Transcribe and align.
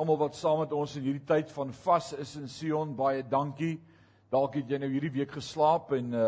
almal 0.00 0.16
wat 0.16 0.36
saam 0.38 0.62
met 0.62 0.70
ons 0.72 0.94
in 0.96 1.04
hierdie 1.04 1.26
tyd 1.28 1.50
van 1.52 1.74
vas 1.82 2.06
is 2.16 2.30
in 2.40 2.46
Sion, 2.48 2.94
baie 2.96 3.20
dankie. 3.20 3.74
Dalk 4.32 4.54
het 4.56 4.70
jy 4.72 4.78
nou 4.80 4.88
hierdie 4.88 5.12
week 5.12 5.34
geslaap 5.36 5.92
en 5.92 6.14
uh, 6.16 6.22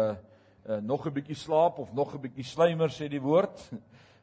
uh 0.68 0.76
nog 0.84 1.06
'n 1.06 1.14
bietjie 1.14 1.36
slaap 1.36 1.78
of 1.78 1.92
nog 1.92 2.12
'n 2.14 2.20
bietjie 2.20 2.44
slymer 2.44 2.90
sê 2.92 3.08
die 3.08 3.22
woord. 3.22 3.56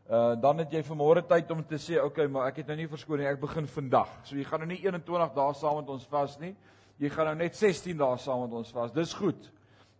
Uh 0.10 0.34
dan 0.42 0.58
het 0.58 0.72
jy 0.74 0.82
vanmôre 0.82 1.22
tyd 1.22 1.52
om 1.52 1.62
te 1.64 1.78
sê, 1.78 2.02
okay, 2.02 2.26
maar 2.26 2.48
ek 2.48 2.56
het 2.58 2.68
nou 2.68 2.76
nie 2.78 2.88
verskoning, 2.88 3.28
ek 3.30 3.40
begin 3.40 3.68
vandag. 3.68 4.10
So 4.24 4.36
jy 4.36 4.44
gaan 4.44 4.60
nou 4.60 4.70
nie 4.72 4.82
21 4.82 5.34
dae 5.36 5.54
saam 5.54 5.76
met 5.78 5.90
ons 5.90 6.08
vas 6.10 6.40
nie. 6.40 6.56
Jy 6.98 7.10
gaan 7.10 7.26
nou 7.26 7.36
net 7.36 7.56
16 7.56 7.98
dae 7.98 8.18
saam 8.18 8.42
met 8.42 8.54
ons 8.54 8.72
vas. 8.72 8.92
Dis 8.92 9.14
goed. 9.14 9.52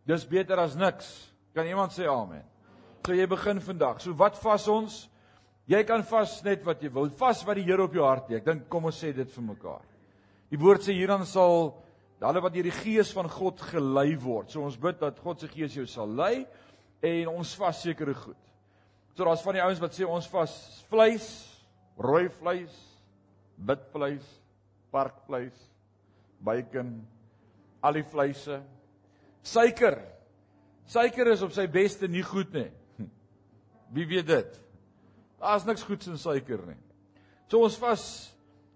Dis 0.06 0.26
beter 0.26 0.58
as 0.58 0.74
niks. 0.76 1.32
Kan 1.54 1.66
iemand 1.66 1.94
sê 1.94 2.10
amen? 2.10 2.42
So 3.06 3.14
jy 3.14 3.28
begin 3.28 3.62
vandag. 3.62 4.02
So 4.02 4.14
wat 4.14 4.38
vas 4.42 4.68
ons? 4.68 5.10
Jy 5.70 5.84
kan 5.86 6.02
vas 6.10 6.40
net 6.46 6.64
wat 6.66 6.82
jy 6.82 6.90
wil. 6.94 7.12
Vas 7.20 7.44
wat 7.46 7.60
die 7.60 7.68
Here 7.68 7.86
op 7.86 7.94
jou 7.94 8.06
hart 8.06 8.32
lê. 8.32 8.40
Ek 8.40 8.48
dink 8.48 8.66
kom 8.72 8.88
ons 8.90 8.98
sê 8.98 9.12
dit 9.14 9.30
vir 9.30 9.46
mekaar. 9.52 9.86
Die 10.50 10.58
woord 10.58 10.82
sê 10.82 10.96
hierdan 10.98 11.28
sal 11.30 11.76
hulle 12.20 12.42
wat 12.44 12.56
deur 12.56 12.66
die 12.68 12.74
gees 12.74 13.12
van 13.16 13.30
God 13.30 13.62
gelei 13.70 14.16
word. 14.20 14.50
So 14.50 14.66
ons 14.66 14.80
bid 14.82 14.98
dat 15.00 15.20
God 15.22 15.44
se 15.44 15.50
gees 15.52 15.76
jou 15.78 15.86
sal 15.88 16.10
lei 16.10 16.48
en 17.06 17.30
ons 17.32 17.52
vas 17.62 17.84
sekere 17.86 18.16
goed. 18.18 18.40
So 19.14 19.28
daar's 19.28 19.44
van 19.46 19.60
die 19.60 19.64
ouens 19.64 19.82
wat 19.84 19.94
sê 19.94 20.08
ons 20.10 20.28
vas 20.34 20.56
vleis, 20.90 21.28
rooi 22.02 22.26
vleis, 22.40 22.74
bitvleis, 23.56 24.26
parkvleis, 24.90 25.56
bacon, 26.42 26.96
al 27.86 28.00
die 28.00 28.06
vleise. 28.10 28.58
Suiker. 29.46 30.00
Suiker 30.90 31.30
is 31.36 31.46
op 31.46 31.54
sy 31.54 31.68
beste 31.70 32.10
nie 32.10 32.26
goed 32.26 32.58
nie. 32.58 32.72
Wie 33.94 34.08
weet 34.10 34.28
dit? 34.30 34.60
Daar's 35.40 35.66
niks 35.66 35.84
goeds 35.88 36.08
in 36.12 36.18
suiker 36.20 36.66
nie. 36.68 36.78
So 37.50 37.64
ons 37.64 37.78
vas 37.80 38.04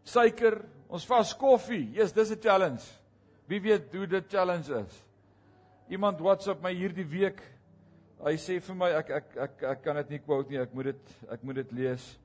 suiker, 0.07 0.61
ons 0.89 1.05
vas 1.09 1.33
koffie. 1.37 1.89
Jesus, 1.93 2.13
dis 2.15 2.31
'n 2.31 2.41
challenge. 2.41 2.83
Wie 3.47 3.61
weet 3.61 3.93
hoe 3.93 4.07
dit 4.07 4.29
challenge 4.29 4.71
is? 4.85 5.03
Iemand 5.89 6.19
WhatsApp 6.19 6.63
my 6.63 6.73
hierdie 6.73 7.05
week. 7.05 7.41
Hy 8.23 8.37
sê 8.39 8.59
vir 8.59 8.75
my 8.75 8.89
ek 8.89 9.09
ek 9.09 9.37
ek 9.37 9.63
ek 9.63 9.81
kan 9.83 9.95
dit 9.95 10.09
nie 10.09 10.19
quote 10.19 10.49
nie. 10.49 10.59
Ek 10.61 10.73
moet 10.73 10.85
dit 10.85 11.15
ek 11.29 11.43
moet 11.43 11.55
dit 11.55 11.71
lees. 11.71 12.19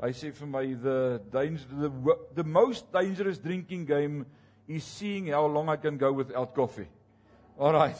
Hy 0.00 0.10
sê 0.10 0.30
vir 0.32 0.46
my 0.46 0.74
the 0.74 1.20
danger 1.30 1.66
the, 1.80 1.90
the 2.34 2.44
most 2.44 2.92
dangerous 2.92 3.38
drinking 3.38 3.86
game 3.86 4.26
is 4.68 4.84
seeing 4.84 5.32
how 5.32 5.46
long 5.46 5.68
I 5.68 5.76
can 5.76 5.98
go 5.98 6.12
without 6.12 6.54
coffee. 6.54 6.88
All 7.58 7.72
right. 7.72 7.98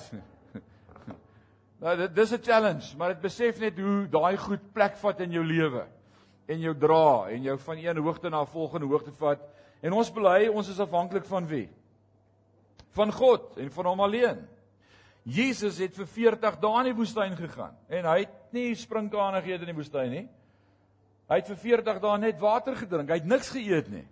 Nou 1.83 1.97
dit 1.99 2.15
dis 2.15 2.31
'n 2.33 2.43
challenge, 2.43 2.97
maar 2.97 3.09
dit 3.09 3.21
besef 3.21 3.59
net 3.59 3.79
hoe 3.79 4.07
daai 4.09 4.37
goed 4.37 4.73
plek 4.73 4.97
vat 4.97 5.21
in 5.21 5.33
jou 5.33 5.45
lewe 5.45 5.87
en 6.47 6.61
jou 6.61 6.75
dra 6.79 7.29
en 7.29 7.43
jou 7.43 7.59
van 7.59 7.77
een 7.77 7.97
hoogte 7.97 8.29
na 8.29 8.43
'n 8.43 8.47
volgende 8.47 8.87
hoogte 8.87 9.13
vat. 9.13 9.41
En 9.81 9.93
ons 9.93 10.13
bely 10.13 10.49
ons 10.49 10.69
is 10.69 10.81
afhanklik 10.81 11.25
van 11.25 11.47
wie? 11.47 11.69
Van 12.91 13.13
God 13.13 13.57
en 13.57 13.71
van 13.71 13.87
hom 13.87 14.01
alleen. 14.01 14.49
Jesus 15.23 15.79
het 15.79 15.95
vir 15.95 16.07
40 16.07 16.59
dae 16.61 16.79
in 16.79 16.85
die 16.85 16.95
woestyn 16.95 17.37
gegaan 17.37 17.77
en 17.89 18.05
hy 18.05 18.19
het 18.19 18.53
nie 18.53 18.75
sprinkane 18.75 19.43
geëet 19.43 19.61
in 19.61 19.67
die 19.67 19.75
woestyn 19.75 20.11
nie. 20.11 20.29
Hy 21.29 21.37
het 21.37 21.47
vir 21.47 21.57
40 21.57 22.01
dae 22.01 22.19
net 22.19 22.39
water 22.39 22.77
gedrink. 22.77 23.09
Hy 23.09 23.17
het 23.17 23.25
niks 23.25 23.51
geëet 23.51 23.89
nie. 23.91 24.07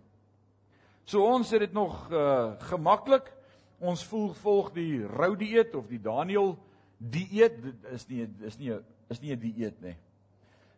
So 1.04 1.22
ons 1.22 1.50
het 1.50 1.60
dit 1.60 1.72
nog 1.72 2.10
uh, 2.10 2.52
gemaklik. 2.58 3.32
Ons 3.78 4.04
voel 4.04 4.34
volg 4.34 4.72
die 4.72 5.06
rou 5.06 5.36
dieet 5.36 5.74
of 5.74 5.86
die 5.86 6.00
Daniel 6.00 6.58
dieet 7.00 7.56
is 7.94 8.06
nie 8.08 8.28
is 8.46 8.58
nie 8.58 8.76
is 9.08 9.20
nie 9.20 9.32
'n 9.32 9.40
dieet 9.40 9.82
nie. 9.82 9.96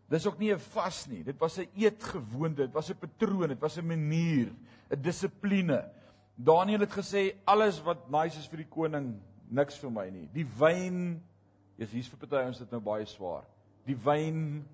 Dis 0.08 0.26
ook 0.26 0.38
nie 0.38 0.52
'n 0.52 0.58
vas 0.58 1.06
nie. 1.08 1.22
Dit 1.24 1.38
was 1.38 1.58
'n 1.58 1.68
eetgewoonte, 1.74 2.66
dit 2.66 2.72
was 2.72 2.90
'n 2.90 2.98
patroon, 2.98 3.48
dit 3.48 3.60
was 3.60 3.78
'n 3.78 3.86
manier, 3.86 4.52
'n 4.90 5.02
dissipline. 5.02 5.84
Daniel 6.36 6.80
het 6.80 6.92
gesê 6.92 7.34
alles 7.44 7.80
wat 7.82 8.10
nice 8.10 8.38
is 8.38 8.46
vir 8.46 8.58
die 8.58 8.68
koning, 8.68 9.20
niks 9.50 9.78
vir 9.78 9.90
my 9.90 10.08
nie. 10.10 10.28
Die 10.32 10.46
wyn, 10.58 11.22
is 11.78 11.90
hier's 11.90 12.08
vir 12.08 12.18
party 12.18 12.46
ons 12.46 12.58
dit 12.58 12.70
nou 12.70 12.80
baie 12.80 13.06
swaar. 13.06 13.44
Die 13.86 13.96
wyn 13.96 14.64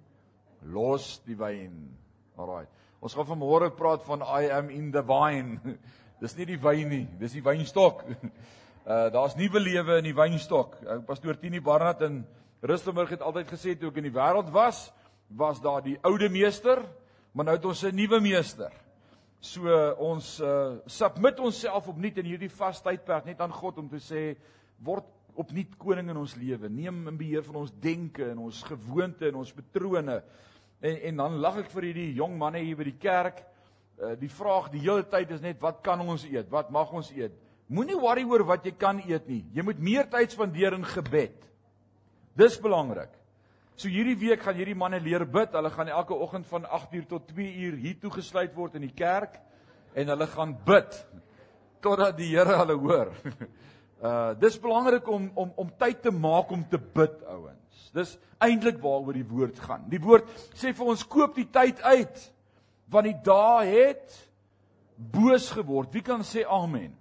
los 0.63 1.21
die 1.27 1.37
wyn. 1.37 1.97
Alraai. 2.37 2.67
Ons 3.01 3.15
gaan 3.15 3.27
vanmôre 3.27 3.71
praat 3.77 4.05
van 4.05 4.23
I 4.23 4.51
am 4.51 4.71
in 4.71 4.91
the 4.93 5.03
vine. 5.03 5.79
Dis 6.21 6.35
nie 6.37 6.47
die 6.47 6.59
wyn 6.59 6.89
nie, 6.91 7.05
dis 7.19 7.37
die 7.37 7.43
wynstok. 7.43 8.03
Uh 8.89 9.11
daar's 9.13 9.35
nuwe 9.37 9.61
lewe 9.61 9.99
in 10.01 10.07
die 10.07 10.15
wynstok. 10.17 10.79
Uh, 10.81 10.95
Pastoor 11.05 11.37
Tini 11.37 11.61
Barnard 11.61 12.01
in 12.07 12.23
Rustenburg 12.65 13.11
het 13.13 13.21
altyd 13.21 13.51
gesê 13.53 13.75
toe 13.77 13.91
ek 13.91 13.99
in 14.01 14.07
die 14.07 14.15
wêreld 14.15 14.49
was, 14.49 14.87
was 15.29 15.59
daar 15.61 15.83
die 15.85 15.99
oude 16.09 16.31
meester, 16.33 16.81
maar 17.37 17.45
nou 17.45 17.57
het 17.59 17.67
ons 17.69 17.83
'n 17.85 17.93
nuwe 17.93 18.21
meester. 18.25 18.73
So 19.41 19.69
ons 19.99 20.41
uh 20.41 20.81
submit 20.87 21.39
onsself 21.39 21.89
opnuut 21.89 22.17
in 22.17 22.25
hierdie 22.25 22.49
vastydperk 22.49 23.27
net 23.27 23.41
aan 23.41 23.53
God 23.53 23.79
om 23.79 23.89
te 23.89 24.01
sê 24.01 24.39
word 24.81 25.05
opnuut 25.35 25.77
koning 25.77 26.09
in 26.09 26.17
ons 26.17 26.37
lewe. 26.37 26.69
Neem 26.69 27.09
in 27.09 27.19
beheer 27.19 27.45
van 27.45 27.57
ons 27.57 27.73
denke 27.81 28.31
en 28.31 28.39
ons 28.39 28.63
gewoontes 28.63 29.29
en 29.29 29.35
ons 29.35 29.53
patrone. 29.53 30.23
En 30.81 30.97
en 30.97 31.17
dan 31.17 31.37
lag 31.37 31.59
ek 31.59 31.71
vir 31.71 31.83
hierdie 31.83 32.15
jong 32.15 32.39
manne 32.39 32.65
hier 32.65 32.77
by 32.77 32.85
die 32.85 32.99
kerk. 32.99 33.45
Uh 34.01 34.17
die 34.17 34.33
vraag 34.33 34.71
die 34.71 34.81
hele 34.81 35.05
tyd 35.05 35.31
is 35.31 35.41
net 35.41 35.61
wat 35.61 35.83
kan 35.83 36.01
ons 36.01 36.25
eet? 36.25 36.49
Wat 36.49 36.71
mag 36.71 36.91
ons 36.93 37.13
eet? 37.13 37.37
Moenie 37.69 37.99
worry 38.01 38.25
oor 38.25 38.47
wat 38.49 38.65
jy 38.65 38.73
kan 38.81 39.01
eet 39.05 39.27
nie. 39.29 39.43
Jy 39.53 39.65
moet 39.67 39.81
meer 39.85 40.07
tyd 40.09 40.33
spandeer 40.33 40.77
in 40.77 40.87
gebed. 40.89 41.37
Dis 42.39 42.57
belangrik. 42.61 43.13
So 43.79 43.91
hierdie 43.93 44.17
week 44.19 44.43
gaan 44.43 44.57
hierdie 44.59 44.77
manne 44.79 44.99
leer 45.03 45.27
bid. 45.29 45.53
Hulle 45.55 45.71
gaan 45.71 45.91
elke 45.93 46.17
oggend 46.17 46.49
van 46.51 46.65
8uur 46.65 47.05
tot 47.11 47.29
2uur 47.31 47.77
hier 47.79 47.99
toe 48.01 48.11
gesluit 48.17 48.55
word 48.57 48.79
in 48.81 48.89
die 48.89 48.95
kerk 48.97 49.37
en 49.95 50.11
hulle 50.13 50.27
gaan 50.33 50.55
bid 50.67 50.97
totdat 51.85 52.17
die 52.19 52.33
Here 52.35 52.59
hulle 52.63 52.79
hoor. 52.79 53.15
Uh 53.99 54.31
dis 54.39 54.55
belangrik 54.63 55.09
om 55.11 55.25
om 55.35 55.49
om 55.59 55.71
tyd 55.75 56.05
te 56.05 56.13
maak 56.15 56.53
om 56.55 56.61
te 56.71 56.79
bid, 56.79 57.17
ouens. 57.27 57.89
Dis 57.91 58.13
eintlik 58.39 58.77
waaroor 58.79 59.17
die 59.17 59.27
woord 59.27 59.59
gaan. 59.59 59.89
Die 59.91 59.99
woord 59.99 60.29
sê 60.55 60.71
vir 60.71 60.91
ons 60.93 61.03
koop 61.03 61.35
die 61.35 61.49
tyd 61.51 61.83
uit 61.83 62.21
want 62.95 63.09
die 63.09 63.17
dae 63.27 63.65
het 63.67 64.15
boos 64.95 65.49
geword. 65.51 65.91
Wie 65.91 66.05
kan 66.07 66.23
sê 66.23 66.47
amen? 66.47 66.95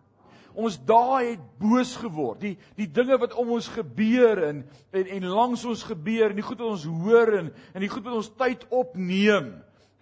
Ons 0.57 0.77
dae 0.89 1.33
het 1.33 1.43
boos 1.61 1.93
geword. 2.01 2.41
Die 2.41 2.55
die 2.79 2.89
dinge 2.89 3.17
wat 3.21 3.35
om 3.37 3.53
ons 3.57 3.69
gebeur 3.71 4.41
en 4.49 4.63
en, 4.91 5.09
en 5.17 5.27
langs 5.29 5.65
ons 5.69 5.83
gebeur 5.85 6.31
en 6.31 6.39
die 6.39 6.45
goed 6.45 6.61
wat 6.61 6.73
ons 6.73 6.87
hoor 6.89 7.33
en 7.41 7.51
en 7.73 7.83
die 7.83 7.91
goed 7.91 8.05
wat 8.07 8.17
ons 8.17 8.31
tyd 8.39 8.65
opneem 8.73 9.53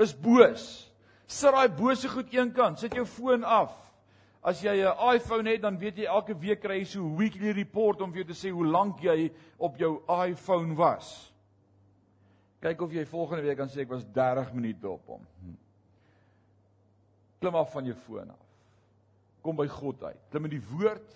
is 0.02 0.16
boos. 0.16 0.66
Sit 1.28 1.56
daai 1.56 1.68
bose 1.74 2.10
goed 2.12 2.32
eenkant. 2.36 2.80
Sit 2.80 2.96
jou 2.96 3.06
foon 3.10 3.44
af. 3.44 3.74
As 4.46 4.62
jy 4.62 4.78
'n 4.86 5.16
iPhone 5.16 5.50
het, 5.50 5.62
dan 5.62 5.80
weet 5.80 5.98
jy 5.98 6.06
elke 6.06 6.38
week 6.38 6.62
kry 6.62 6.80
jy 6.80 6.86
so 6.86 7.02
'n 7.02 7.18
weekly 7.18 7.52
report 7.52 8.02
om 8.02 8.12
vir 8.12 8.24
jou 8.24 8.28
te 8.28 8.40
sê 8.48 8.52
hoe 8.52 8.66
lank 8.66 9.02
jy 9.02 9.32
op 9.58 9.78
jou 9.78 10.02
iPhone 10.08 10.76
was. 10.76 11.34
Kyk 12.62 12.82
of 12.82 12.92
jy 12.92 13.06
volgende 13.06 13.44
week 13.44 13.58
kan 13.58 13.68
sê 13.68 13.82
ek 13.82 13.90
was 13.90 14.06
30 14.06 14.54
minute 14.54 14.90
op 14.90 15.06
hom. 15.08 15.22
Klim 17.40 17.56
af 17.56 17.72
van 17.72 17.86
jou 17.86 17.96
foon 17.96 18.30
af 18.30 18.45
kom 19.46 19.58
by 19.60 19.68
God 19.70 20.02
uit. 20.10 20.22
Klim 20.34 20.50
in 20.50 20.56
die 20.58 20.66
woord 20.74 21.14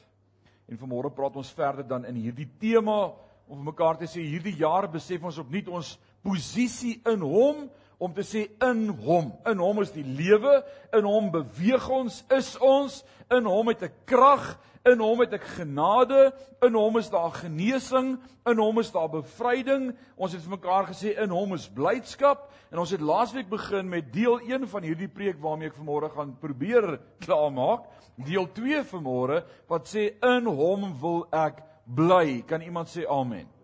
en 0.70 0.78
vanmôre 0.78 1.10
praat 1.16 1.38
ons 1.42 1.50
verder 1.58 1.88
dan 1.88 2.06
in 2.06 2.20
hierdie 2.22 2.50
tema 2.62 3.10
om 3.50 3.58
vir 3.58 3.72
mekaar 3.72 3.98
te 3.98 4.06
sê 4.10 4.22
hierdie 4.22 4.60
jaar 4.60 4.86
besef 4.92 5.24
ons 5.26 5.42
opnuut 5.42 5.72
ons 5.74 5.96
posisie 6.22 7.00
in 7.10 7.24
hom 7.26 7.66
om 8.00 8.14
te 8.16 8.24
sê 8.24 8.48
in 8.64 8.88
hom. 9.04 9.34
In 9.48 9.60
hom 9.60 9.84
is 9.84 9.92
die 9.94 10.06
lewe, 10.08 10.62
in 10.96 11.06
hom 11.06 11.30
beweeg 11.34 11.86
ons, 11.92 12.24
is 12.32 12.56
ons, 12.64 13.02
in 13.30 13.46
hom 13.46 13.70
het 13.70 13.84
ek 13.90 13.98
krag, 14.10 14.54
in 14.88 15.02
hom 15.04 15.20
het 15.22 15.36
ek 15.36 15.44
genade, 15.58 16.30
in 16.66 16.78
hom 16.80 16.98
is 17.02 17.10
daar 17.12 17.34
genesing, 17.36 18.16
in 18.48 18.62
hom 18.64 18.80
is 18.80 18.92
daar 18.96 19.10
bevryding. 19.12 19.92
Ons 20.16 20.38
het 20.38 20.46
vir 20.46 20.56
mekaar 20.56 20.88
gesê 20.94 21.14
in 21.20 21.36
hom 21.36 21.54
is 21.58 21.68
blydskap 21.76 22.48
en 22.72 22.82
ons 22.86 22.96
het 22.96 23.04
laasweek 23.04 23.50
begin 23.52 23.92
met 23.92 24.10
deel 24.14 24.40
1 24.48 24.68
van 24.72 24.88
hierdie 24.88 25.12
preek 25.12 25.44
waarmee 25.44 25.74
ek 25.74 25.78
vanmôre 25.78 26.12
gaan 26.16 26.36
probeer 26.40 26.96
klaarmaak. 27.26 27.90
Deel 28.16 28.48
2 28.56 28.84
vanmôre 28.94 29.44
wat 29.69 29.92
sê 29.92 30.13
in 30.24 30.48
hom 30.48 30.90
wil 31.04 31.25
ek 31.36 31.60
bly. 31.84 32.42
Kan 32.48 32.63
iemand 32.63 32.92
sê 32.92 33.04
amen? 33.10 33.59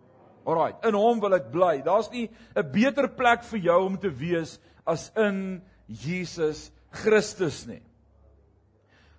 Alraai, 0.46 0.76
in 0.86 0.94
hom 0.94 1.20
wil 1.20 1.34
ek 1.34 1.50
bly. 1.50 1.80
Daar's 1.82 2.10
nie 2.10 2.30
'n 2.54 2.70
beter 2.72 3.08
plek 3.08 3.42
vir 3.42 3.58
jou 3.58 3.86
om 3.86 3.98
te 3.98 4.10
wees 4.10 4.58
as 4.86 5.10
in 5.16 5.62
Jesus 5.88 6.70
Christus 6.90 7.66
nie. 7.66 7.82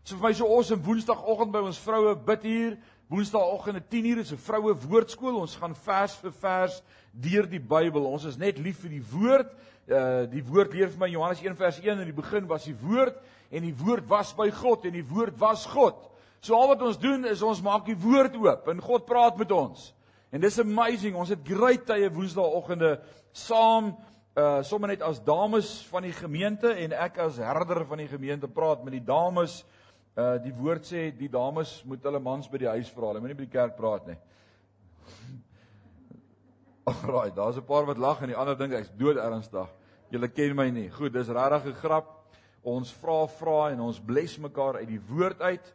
So 0.03 0.15
vir 0.15 0.29
my 0.29 0.33
so 0.33 0.47
awesome 0.47 0.83
Woensdagoggend 0.83 1.51
by 1.51 1.59
ons 1.67 1.79
vroue 1.83 2.15
bid 2.15 2.43
hier. 2.43 2.77
Woensdagoggend 3.11 3.89
10:00 3.89 4.19
is 4.19 4.31
'n 4.31 4.37
vroue 4.37 4.73
woordskool. 4.73 5.41
Ons 5.41 5.55
gaan 5.55 5.75
vers 5.75 6.15
vir 6.15 6.31
vers 6.31 6.81
deur 7.11 7.45
die 7.45 7.59
Bybel. 7.59 8.05
Ons 8.05 8.23
is 8.23 8.37
net 8.37 8.57
lief 8.57 8.79
vir 8.79 8.89
die 8.89 9.03
woord. 9.11 9.51
Uh 9.87 10.25
die 10.31 10.43
woord 10.43 10.73
leer 10.73 10.89
vir 10.89 10.99
my 10.99 11.07
Johannes 11.07 11.41
1 11.41 11.55
vers 11.55 11.79
1 11.79 11.99
in 11.99 12.05
die 12.05 12.21
begin 12.21 12.47
was 12.47 12.63
die 12.63 12.75
woord 12.75 13.15
en 13.51 13.63
die 13.63 13.75
woord 13.75 14.07
was 14.07 14.33
by 14.33 14.49
God 14.49 14.85
en 14.85 14.93
die 14.93 15.07
woord 15.07 15.37
was 15.39 15.65
God. 15.65 15.95
So 16.41 16.55
al 16.55 16.67
wat 16.67 16.81
ons 16.81 16.97
doen 16.97 17.25
is 17.25 17.41
ons 17.41 17.61
maak 17.61 17.85
die 17.85 17.97
woord 17.97 18.35
oop 18.35 18.67
en 18.67 18.81
God 18.81 19.05
praat 19.05 19.37
met 19.37 19.51
ons. 19.51 19.93
En 20.29 20.43
dis 20.43 20.59
amazing. 20.59 21.15
Ons 21.15 21.31
het 21.31 21.47
great 21.47 21.85
tye 21.87 22.09
Woensdaeoggende 22.11 22.97
saam 23.31 23.95
uh 24.37 24.59
sommer 24.61 24.91
net 24.91 25.01
as 25.01 25.17
dames 25.25 25.69
van 25.89 26.03
die 26.05 26.13
gemeente 26.13 26.69
en 26.69 26.91
ek 26.93 27.15
as 27.23 27.39
herder 27.41 27.81
van 27.89 28.03
die 28.03 28.09
gemeente 28.11 28.47
praat 28.47 28.83
met 28.85 28.93
die 28.93 29.05
dames. 29.05 29.63
Uh 30.13 30.35
die 30.43 30.53
woord 30.53 30.85
sê 30.85 31.07
die 31.15 31.31
dames 31.31 31.79
moet 31.89 32.03
hulle 32.05 32.19
mans 32.21 32.49
by 32.51 32.59
die 32.61 32.69
huis 32.69 32.91
vra. 32.93 33.07
Hulle 33.09 33.23
moenie 33.23 33.37
by 33.39 33.47
die 33.47 33.55
kerk 33.55 33.73
praat 33.79 34.11
nie. 34.11 34.17
Alraai, 36.91 37.31
daar's 37.33 37.57
'n 37.57 37.65
paar 37.65 37.87
wat 37.87 37.97
lag 37.97 38.21
en 38.21 38.29
die 38.29 38.37
ander 38.37 38.57
dink 38.57 38.73
ek's 38.73 38.91
dood 38.99 39.17
ernstig. 39.17 39.71
Julle 40.11 40.29
ken 40.29 40.55
my 40.55 40.69
nie. 40.69 40.89
Goed, 40.89 41.13
dis 41.13 41.29
regtig 41.29 41.71
'n 41.71 41.79
grap. 41.81 42.13
Ons 42.63 42.91
vra 42.93 43.25
vra 43.27 43.71
en 43.71 43.79
ons 43.79 43.99
bless 43.99 44.37
mekaar 44.37 44.75
uit 44.75 44.87
die 44.87 45.01
woord 45.07 45.41
uit 45.41 45.73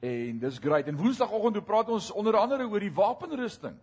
en 0.00 0.38
dis 0.38 0.58
great. 0.58 0.86
En 0.86 0.96
Woensdagoggend 0.96 1.54
toe 1.54 1.64
praat 1.64 1.88
ons 1.88 2.10
onder 2.12 2.36
andere 2.36 2.68
oor 2.68 2.80
die 2.80 2.94
wapenrusting. 2.94 3.74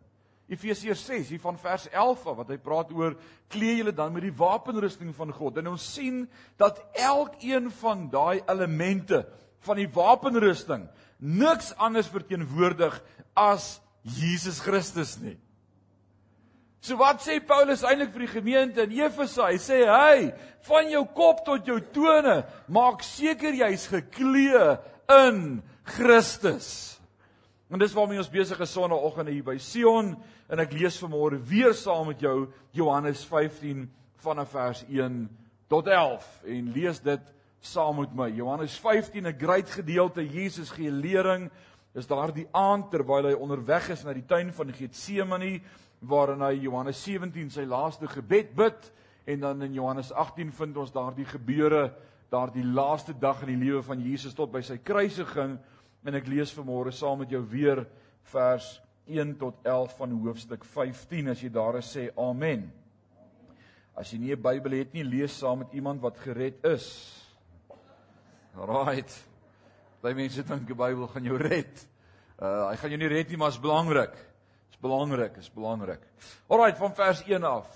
Efesiërs 0.52 1.06
6 1.06 1.30
hier 1.30 1.44
van 1.44 1.60
vers 1.60 1.88
11 1.92 2.26
af 2.28 2.40
wat 2.42 2.50
hy 2.52 2.58
praat 2.60 2.92
oor 2.96 3.16
klee 3.52 3.78
julle 3.78 3.94
dan 3.96 4.12
met 4.14 4.26
die 4.26 4.36
wapenrusting 4.36 5.14
van 5.16 5.32
God. 5.36 5.62
En 5.62 5.72
ons 5.74 5.86
sien 5.94 6.26
dat 6.60 6.82
elkeen 6.98 7.70
van 7.82 8.10
daai 8.12 8.42
elemente 8.50 9.24
van 9.62 9.78
die 9.80 9.90
wapenrusting 9.94 10.88
niks 11.22 11.72
anders 11.78 12.10
verteenwoordig 12.12 12.98
as 13.38 13.80
Jesus 14.02 14.60
Christus 14.60 15.16
nie. 15.22 15.38
So 16.82 16.98
wat 16.98 17.22
sê 17.22 17.38
Paulus 17.46 17.84
eintlik 17.86 18.10
vir 18.16 18.24
die 18.26 18.32
gemeente 18.32 18.86
in 18.88 18.96
Efese? 18.98 19.44
Hy 19.46 19.60
sê: 19.62 19.84
"Hey, 19.86 20.32
van 20.66 20.90
jou 20.90 21.06
kop 21.14 21.46
tot 21.46 21.68
jou 21.68 21.78
tone, 21.94 22.44
maak 22.68 23.04
seker 23.06 23.54
jy's 23.54 23.86
geklee 23.88 24.78
in 25.08 25.62
Christus." 25.86 27.01
En 27.72 27.80
dis 27.80 27.94
waarmee 27.96 28.20
ons 28.20 28.28
besig 28.28 28.60
is 28.60 28.72
Sondagoggend 28.76 29.30
hier 29.32 29.46
by 29.48 29.54
Sion 29.64 30.10
en 30.52 30.60
ek 30.60 30.74
lees 30.76 30.98
vanmôre 31.00 31.38
weer 31.48 31.72
saam 31.72 32.10
met 32.10 32.20
jou 32.20 32.50
Johannes 32.76 33.22
15 33.30 33.86
vanaf 34.26 34.52
vers 34.52 34.82
1 34.90 35.22
tot 35.72 35.88
11 35.88 36.26
en 36.52 36.68
lees 36.76 37.00
dit 37.00 37.32
saam 37.64 38.02
met 38.02 38.12
my. 38.12 38.28
Johannes 38.36 38.76
15 38.76 39.24
'n 39.24 39.40
groot 39.40 39.72
gedeelte 39.72 40.28
Jesus 40.28 40.70
gee 40.76 40.92
lering. 40.92 41.48
Is 41.96 42.12
daardie 42.12 42.48
aand 42.52 42.92
terwyl 42.92 43.32
hy 43.32 43.34
onderweg 43.40 43.90
is 43.90 44.04
na 44.04 44.14
die 44.14 44.28
tuin 44.28 44.52
van 44.52 44.74
Getsemane 44.74 45.62
waarin 46.00 46.42
hy 46.42 46.60
Johannes 46.68 47.04
17 47.04 47.50
sy 47.50 47.64
laaste 47.64 48.08
gebed 48.08 48.54
bid 48.54 48.92
en 49.26 49.40
dan 49.40 49.62
in 49.62 49.74
Johannes 49.74 50.12
18 50.12 50.52
vind 50.52 50.78
ons 50.78 50.92
daardie 50.92 51.26
gebeure 51.26 51.94
daardie 52.30 52.66
laaste 52.66 53.14
dag 53.14 53.42
in 53.44 53.60
die 53.60 53.66
lewe 53.66 53.82
van 53.82 54.02
Jesus 54.02 54.34
tot 54.34 54.52
by 54.52 54.62
sy 54.62 54.78
kruisiging 54.78 55.58
en 56.06 56.18
ek 56.18 56.28
lees 56.28 56.54
vanmôre 56.56 56.94
saam 56.96 57.20
met 57.24 57.30
jou 57.30 57.42
weer 57.50 57.86
vers 58.34 58.82
1 59.08 59.36
tot 59.38 59.60
11 59.68 59.98
van 59.98 60.16
hoofstuk 60.24 60.66
15 60.66 61.34
as 61.34 61.42
jy 61.42 61.50
daar 61.50 61.78
is 61.80 61.90
sê 61.96 62.10
amen. 62.18 62.72
As 63.96 64.12
jy 64.14 64.20
nie 64.20 64.34
'n 64.36 64.42
Bybel 64.42 64.80
het 64.80 64.94
nie, 64.94 65.04
lees 65.04 65.38
saam 65.38 65.60
met 65.60 65.74
iemand 65.74 66.02
wat 66.02 66.18
gered 66.18 66.64
is. 66.66 67.18
Right. 68.56 69.12
Baie 70.02 70.16
mense 70.16 70.44
dink 70.44 70.68
die 70.68 70.76
Bybel 70.76 71.08
gaan 71.08 71.24
jou 71.24 71.38
red. 71.38 71.88
Uh 72.42 72.70
hy 72.70 72.76
gaan 72.76 72.90
jou 72.90 73.00
nie 73.00 73.08
red 73.08 73.30
nie, 73.30 73.38
maar 73.38 73.50
is 73.50 73.60
belangrik 73.60 74.32
belangrik, 74.82 75.38
is 75.38 75.50
belangrik. 75.54 76.02
Alraai, 76.50 76.74
van 76.76 76.96
vers 76.96 77.24
1 77.24 77.44
af. 77.44 77.70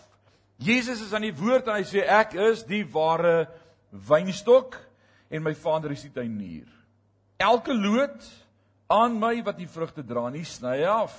Jesus 0.57 1.01
is 1.01 1.13
aan 1.13 1.25
die 1.27 1.35
woord 1.35 1.67
en 1.67 1.77
hy 1.77 1.85
sê 1.87 2.05
ek 2.07 2.37
is 2.47 2.63
die 2.67 2.83
ware 2.93 3.45
wynstok 4.07 4.77
en 5.29 5.43
my 5.43 5.53
Vader 5.57 5.93
is 5.93 6.05
die 6.07 6.13
tuinier. 6.15 6.69
Elke 7.37 7.73
loot 7.73 8.27
aan 8.87 9.19
my 9.19 9.41
wat 9.43 9.57
nie 9.59 9.67
vrugte 9.67 10.03
dra 10.05 10.29
nie, 10.31 10.45
sny 10.47 10.77
hy 10.79 10.87
af. 10.87 11.15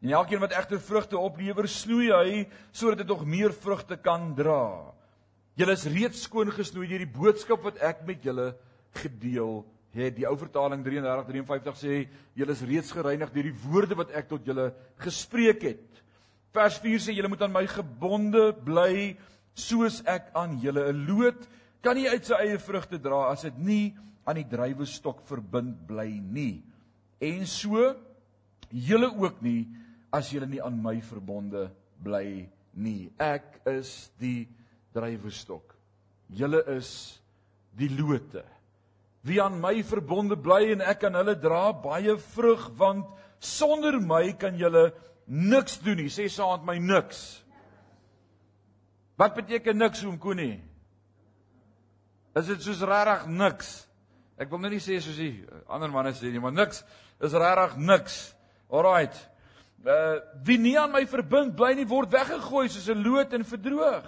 En 0.00 0.12
elkeen 0.16 0.40
wat 0.40 0.54
egter 0.56 0.80
vrugte 0.80 1.18
oplewer, 1.20 1.68
snoei 1.68 2.08
hy 2.12 2.46
sodat 2.72 3.02
dit 3.02 3.08
nog 3.08 3.26
meer 3.28 3.52
vrugte 3.52 3.96
kan 4.00 4.32
dra. 4.36 4.92
Julle 5.60 5.76
is 5.76 5.88
reeds 5.92 6.24
skoon 6.24 6.52
gesnoei 6.52 6.88
deur 6.88 7.04
die 7.04 7.14
boodskap 7.18 7.64
wat 7.64 7.80
ek 7.84 8.04
met 8.08 8.24
julle 8.24 8.52
gedeel 9.02 9.60
het 9.94 10.14
die 10.14 10.26
ou 10.28 10.36
vertaling 10.38 10.84
33 10.86 11.26
53 11.26 11.78
sê 11.80 11.96
julle 12.38 12.54
is 12.54 12.62
reeds 12.66 12.92
gereinig 12.94 13.32
deur 13.34 13.48
die 13.48 13.62
woorde 13.64 13.98
wat 13.98 14.12
ek 14.16 14.28
tot 14.30 14.46
julle 14.46 14.70
gespreek 15.02 15.64
het. 15.66 16.02
Vers 16.54 16.78
4 16.82 17.02
sê 17.02 17.14
julle 17.14 17.30
moet 17.30 17.42
aan 17.42 17.54
my 17.54 17.64
gebonde 17.70 18.50
bly 18.66 19.16
soos 19.54 20.00
ek 20.06 20.30
aan 20.38 20.58
julle 20.62 20.92
'n 20.92 21.06
loot 21.08 21.48
kan 21.82 21.96
nie 21.96 22.08
uit 22.08 22.24
sy 22.24 22.34
eie 22.34 22.58
vrugte 22.58 22.98
dra 22.98 23.30
as 23.32 23.42
dit 23.42 23.58
nie 23.58 23.96
aan 24.30 24.38
die 24.38 24.48
druiwestok 24.48 25.24
verbind 25.28 25.82
bly 25.88 26.08
nie. 26.22 26.62
En 27.20 27.42
so 27.48 27.90
julle 28.70 29.10
ook 29.10 29.42
nie 29.42 29.66
as 30.14 30.30
julle 30.32 30.48
nie 30.50 30.62
aan 30.62 30.78
my 30.82 30.96
verbonde 31.04 31.68
bly 32.02 32.46
nie. 32.78 33.10
Ek 33.18 33.60
is 33.68 34.10
die 34.22 34.48
druiwestok. 34.94 35.74
Julle 36.30 36.62
is 36.76 37.18
die 37.76 37.90
lote. 37.90 38.44
Wie 39.26 39.40
aan 39.42 39.58
my 39.60 39.82
verbonde 39.84 40.38
bly 40.40 40.70
en 40.72 40.86
ek 40.86 41.04
aan 41.08 41.18
hulle 41.18 41.36
dra 41.38 41.70
baie 41.76 42.16
vrug 42.32 42.70
want 42.78 43.10
sonder 43.42 43.98
my 44.00 44.30
kan 44.38 44.56
julle 44.58 44.90
niks 45.26 45.78
doen 45.84 46.00
nie. 46.00 46.10
Sê 46.12 46.28
saam 46.30 46.64
met 46.64 46.66
my 46.70 46.78
niks. 46.94 47.42
Wat 49.20 49.36
beteken 49.36 49.76
niks 49.76 50.04
oom 50.06 50.16
Koenie? 50.18 50.56
Is 52.38 52.48
dit 52.48 52.62
soos 52.64 52.80
regtig 52.86 53.26
niks? 53.28 53.89
Ek 54.40 54.48
wil 54.48 54.62
nou 54.62 54.70
nie 54.72 54.80
sê 54.80 54.96
soos 55.04 55.18
die 55.20 55.44
ander 55.68 55.90
manne 55.92 56.14
sê 56.16 56.30
nie, 56.32 56.40
maar 56.40 56.54
niks 56.54 56.80
is 57.20 57.34
regtig 57.36 57.76
niks. 57.76 58.16
Alraight. 58.72 59.18
Uh 59.84 60.16
wie 60.46 60.56
nie 60.60 60.78
aan 60.80 60.92
my 60.92 61.04
verbind 61.08 61.52
bly 61.56 61.74
nie 61.76 61.88
word 61.88 62.12
weggegooi 62.12 62.68
soos 62.68 62.88
'n 62.88 63.04
loot 63.04 63.34
en 63.36 63.44
verdroog. 63.44 64.06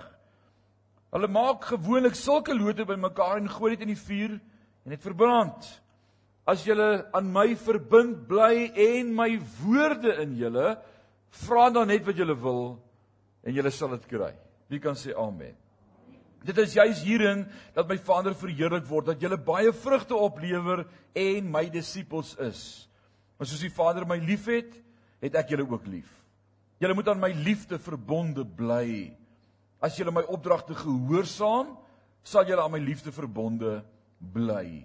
Hulle 1.12 1.29
maak 1.29 1.64
gewoonlik 1.69 2.17
sulke 2.17 2.55
lote 2.56 2.84
bymekaar 2.88 3.37
en 3.37 3.49
gooi 3.49 3.76
dit 3.76 3.84
in 3.84 3.93
die 3.93 4.05
vuur 4.08 4.38
en 4.84 4.94
dit 4.94 5.02
verbrand. 5.02 5.69
As 6.46 6.64
julle 6.64 7.06
aan 7.12 7.29
my 7.32 7.55
verbind 7.55 8.26
bly 8.29 8.73
en 8.73 9.12
my 9.14 9.37
woorde 9.61 10.17
in 10.23 10.34
julle, 10.37 10.79
vra 11.44 11.70
dan 11.70 11.88
net 11.93 12.06
wat 12.06 12.17
julle 12.17 12.34
wil 12.34 12.81
en 13.44 13.55
julle 13.55 13.70
sal 13.70 13.88
dit 13.88 14.08
kry. 14.08 14.32
Wie 14.69 14.81
kan 14.81 14.96
sê 14.96 15.12
amen? 15.12 15.62
Dit 16.47 16.59
is 16.59 16.75
juis 16.75 17.03
hierin 17.06 17.44
dat 17.77 17.89
my 17.89 17.99
Vader 18.03 18.35
verheerlik 18.35 18.87
word 18.89 19.12
dat 19.12 19.23
julle 19.23 19.39
baie 19.39 19.73
vrugte 19.73 20.17
oplewer 20.19 20.85
en 21.15 21.50
my 21.50 21.69
disippels 21.71 22.35
is. 22.43 22.62
Want 23.39 23.50
soos 23.50 23.62
die 23.62 23.75
Vader 23.75 24.06
my 24.09 24.19
liefhet, 24.23 24.75
het 25.23 25.39
ek 25.39 25.55
julle 25.55 25.67
ook 25.71 25.87
lief. 25.87 26.11
Julle 26.83 26.97
moet 26.99 27.12
aan 27.12 27.23
my 27.23 27.31
liefde 27.47 27.79
verbonde 27.79 28.44
bly. 28.44 29.12
As 29.83 29.99
julle 29.99 30.15
my 30.15 30.25
opdragte 30.31 30.75
gehoorsaam, 30.79 31.77
sal 32.27 32.47
julle 32.47 32.62
aan 32.62 32.75
my 32.75 32.83
liefde 32.83 33.15
verbonde 33.15 33.81
bly. 34.35 34.83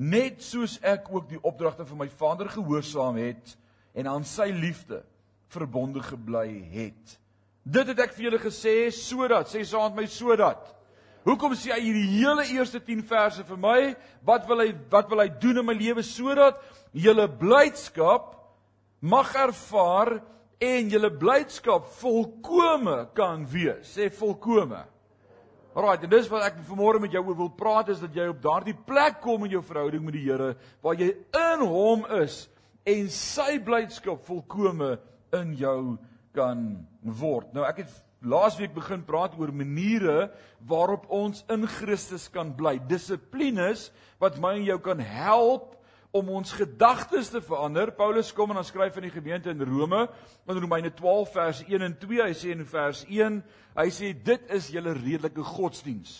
Net 0.00 0.42
soos 0.46 0.78
ek 0.86 1.10
ook 1.12 1.26
die 1.30 1.40
opdragte 1.42 1.86
van 1.86 2.04
my 2.04 2.08
Vader 2.08 2.48
gehoorsaam 2.50 3.18
het 3.20 3.56
en 3.98 4.06
aan 4.10 4.24
sy 4.24 4.48
liefde 4.54 5.02
verbonde 5.50 6.02
gebly 6.06 6.62
het. 6.72 7.16
Dit 7.66 7.90
het 7.90 7.98
ek 8.06 8.14
vir 8.14 8.28
julle 8.28 8.40
gesê 8.42 8.74
sodat, 8.94 9.50
sê 9.50 9.64
saam 9.66 9.90
met 9.92 10.04
my 10.04 10.06
sodat. 10.10 10.70
Hoekom 11.24 11.52
sê 11.52 11.74
hy 11.74 11.82
hierdie 11.84 12.20
hele 12.20 12.46
eerste 12.54 12.80
10 12.80 13.02
verse 13.08 13.44
vir 13.44 13.60
my? 13.60 13.78
Wat 14.24 14.46
wil 14.48 14.64
hy 14.64 14.70
wat 14.92 15.10
wil 15.10 15.20
hy 15.20 15.28
doen 15.42 15.60
in 15.60 15.66
my 15.68 15.76
lewe 15.76 16.04
sodat 16.06 16.60
julle 16.96 17.26
blydskap 17.28 18.34
mag 19.00 19.34
ervaar 19.36 20.18
en 20.60 20.88
julle 20.92 21.10
blydskap 21.16 21.86
volkome 22.00 22.96
kan 23.16 23.44
wees. 23.48 23.94
Sê 23.96 24.10
volkome. 24.12 24.82
Alraai, 25.70 26.08
dis 26.10 26.28
wat 26.28 26.48
ek 26.48 26.58
vanmôre 26.66 27.00
met 27.00 27.12
jou 27.14 27.22
oor 27.22 27.38
wil 27.38 27.52
praat 27.54 27.92
is 27.92 28.00
dat 28.02 28.16
jy 28.16 28.26
op 28.32 28.40
daardie 28.42 28.74
plek 28.74 29.20
kom 29.22 29.46
in 29.46 29.54
jou 29.54 29.62
verhouding 29.64 30.02
met 30.04 30.16
die 30.18 30.24
Here 30.26 30.54
waar 30.82 30.98
jy 30.98 31.12
in 31.14 31.62
hom 31.62 32.02
is 32.18 32.42
en 32.88 33.08
sy 33.14 33.60
blydskap 33.62 34.24
volkome 34.26 34.96
in 35.36 35.54
jou 35.60 35.96
kan 36.34 36.64
word. 37.00 37.52
Nou 37.54 37.64
ek 37.68 37.84
het 37.84 37.94
laasweek 38.20 38.74
begin 38.74 39.04
praat 39.04 39.36
oor 39.38 39.52
maniere 39.52 40.30
waarop 40.68 41.08
ons 41.08 41.44
in 41.48 41.66
Christus 41.68 42.28
kan 42.32 42.52
bly. 42.56 42.76
Dissiplines 42.88 43.88
wat 44.20 44.38
my 44.40 44.56
en 44.58 44.66
jou 44.68 44.78
kan 44.84 45.00
help 45.00 45.76
om 46.10 46.28
ons 46.34 46.52
gedagtes 46.52 47.30
te 47.30 47.40
verander. 47.44 47.92
Paulus 47.96 48.32
kom 48.34 48.50
en 48.52 48.60
dan 48.60 48.66
skryf 48.66 48.96
aan 48.96 49.06
die 49.08 49.14
gemeente 49.14 49.52
in 49.52 49.62
Rome 49.62 50.08
in 50.50 50.58
Romeine 50.58 50.90
12 50.94 51.32
vers 51.32 51.62
1 51.68 51.86
en 51.86 51.96
2. 51.98 52.22
Hy 52.24 52.34
sê 52.36 52.54
in 52.54 52.66
vers 52.66 53.04
1, 53.08 53.38
hy 53.78 53.88
sê 53.94 54.12
dit 54.12 54.50
is 54.56 54.72
julle 54.74 54.94
redelike 54.98 55.44
godsdiens. 55.54 56.16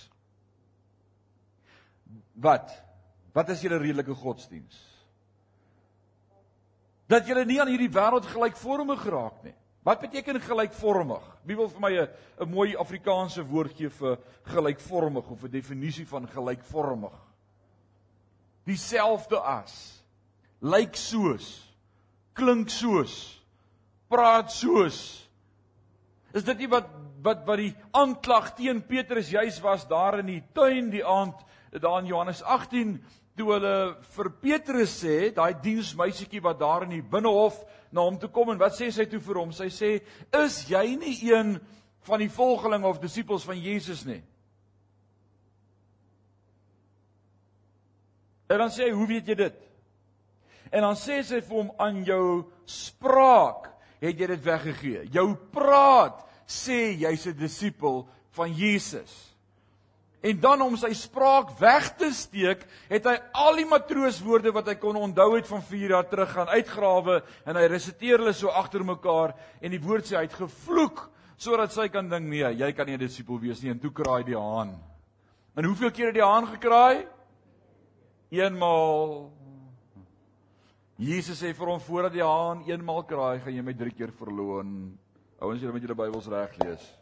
Wat? 2.40 2.70
Wat 3.34 3.50
is 3.52 3.62
julle 3.66 3.80
redelike 3.82 4.14
godsdiens? 4.16 4.78
Dat 7.10 7.26
julle 7.26 7.42
nie 7.44 7.58
aan 7.60 7.70
hierdie 7.70 7.90
wêreld 7.90 8.28
gelykvormig 8.30 9.02
geraak 9.02 9.42
nie. 9.44 9.56
Wat 9.82 10.00
beteken 10.00 10.40
gelykvormig? 10.40 11.24
Wie 11.44 11.56
wil 11.56 11.68
vir 11.68 11.80
my 11.80 11.92
'n 12.00 12.08
'n 12.40 12.50
mooi 12.50 12.76
Afrikaanse 12.76 13.42
woord 13.46 13.76
gee 13.76 13.88
vir 13.88 14.18
gelykvormig 14.44 15.30
of 15.30 15.44
'n 15.44 15.50
definisie 15.50 16.06
van 16.06 16.28
gelykvormig? 16.28 17.30
dieselfde 18.70 19.40
as 19.40 19.74
lyk 20.60 20.96
soos 20.98 21.48
klink 22.36 22.70
soos 22.72 23.16
praat 24.10 24.52
soos 24.54 25.18
Is 26.30 26.44
dit 26.46 26.60
nie 26.62 26.68
wat 26.70 26.86
wat 27.24 27.40
wat 27.48 27.58
die 27.58 27.72
aanklag 27.98 28.52
teen 28.54 28.78
Petrus 28.86 29.32
juis 29.32 29.56
was 29.64 29.82
daar 29.90 30.20
in 30.20 30.28
die 30.30 30.42
tuin 30.54 30.92
die 30.92 31.02
aand 31.02 31.40
daar 31.74 31.98
in 32.00 32.06
Johannes 32.12 32.42
18 32.42 32.92
toe 33.40 33.54
hulle 33.54 33.76
vir 34.14 34.30
Petrus 34.42 34.94
sê, 35.02 35.30
daai 35.32 35.54
diensmeisietjie 35.62 36.42
wat 36.44 36.58
daar 36.60 36.84
in 36.84 36.98
die 36.98 37.04
binnehof 37.04 37.56
na 37.94 38.04
hom 38.04 38.18
toe 38.20 38.28
kom 38.32 38.52
en 38.52 38.60
wat 38.60 38.76
sê 38.76 38.90
sy 38.92 39.06
toe 39.08 39.20
vir 39.24 39.40
hom? 39.40 39.54
Sy 39.56 39.70
sê: 39.72 39.90
"Is 40.44 40.66
jy 40.68 40.96
nie 41.00 41.16
een 41.30 41.56
van 42.06 42.20
die 42.20 42.28
volgelinge 42.28 42.86
of 42.86 43.00
disippels 43.00 43.46
van 43.48 43.58
Jesus 43.58 44.04
nie?" 44.04 44.22
En 48.50 48.58
dan 48.58 48.70
sê 48.70 48.88
hy: 48.88 48.92
"Hoe 48.92 49.08
weet 49.08 49.28
jy 49.28 49.34
dit?" 49.34 49.56
En 50.72 50.82
dan 50.82 50.94
sê 50.94 51.22
sy 51.22 51.40
vir 51.40 51.56
hom: 51.56 51.72
"Aan 51.78 52.04
jou 52.04 52.44
spraak 52.66 53.72
het 54.00 54.18
jy 54.18 54.26
dit 54.26 54.44
weggegee. 54.44 55.08
Jou 55.12 55.34
praat 55.34 56.26
sê 56.46 56.96
jy's 56.98 57.26
'n 57.26 57.36
disipel 57.36 58.08
van 58.30 58.52
Jesus." 58.52 59.29
En 60.20 60.40
dan 60.40 60.60
om 60.60 60.74
sy 60.76 60.90
spraak 60.92 61.54
weg 61.58 61.86
te 61.96 62.10
steek, 62.12 62.66
het 62.90 63.06
hy 63.08 63.14
al 63.40 63.56
die 63.56 63.68
matrooswoorde 63.68 64.52
wat 64.52 64.68
hy 64.68 64.74
kon 64.80 64.98
onthou 65.00 65.30
het 65.32 65.48
van 65.48 65.62
4 65.64 65.94
jaar 65.94 66.08
terug 66.10 66.34
gaan 66.34 66.52
uitgrawe 66.52 67.22
en 67.48 67.56
hy 67.56 67.64
resiteer 67.72 68.20
hulle 68.20 68.34
so 68.36 68.52
agter 68.52 68.84
mekaar 68.84 69.32
en 69.64 69.72
die 69.72 69.80
woord 69.80 70.04
sê 70.04 70.18
hy 70.18 70.26
het 70.26 70.36
gevloek 70.36 71.06
sodat 71.40 71.72
sy 71.72 71.88
kan 71.88 72.10
dink 72.10 72.28
nee, 72.28 72.44
jy 72.52 72.68
kan 72.76 72.86
nie 72.86 72.98
'n 72.98 73.06
disipel 73.06 73.40
wees 73.40 73.62
nie 73.62 73.70
en 73.70 73.80
toe 73.80 73.90
kraai 73.90 74.22
die 74.24 74.36
haan. 74.36 74.76
En 75.56 75.64
hoeveel 75.64 75.90
keer 75.90 76.06
het 76.12 76.14
die 76.14 76.24
haan 76.24 76.46
gekraai? 76.46 77.06
Eenmaal. 78.30 79.32
Jesus 80.96 81.40
sê 81.40 81.54
vir 81.56 81.66
hom 81.66 81.80
voordat 81.80 82.12
die 82.12 82.22
haan 82.22 82.62
eenmaal 82.68 83.02
kraai, 83.08 83.40
gaan 83.40 83.54
jy 83.54 83.62
my 83.62 83.72
3 83.72 83.90
keer 83.90 84.12
verloon. 84.12 84.98
Ouens, 85.40 85.60
julle 85.60 85.72
moet 85.72 85.82
julle 85.82 85.96
Bybels 85.96 86.28
reg 86.28 86.58
lees. 86.60 86.99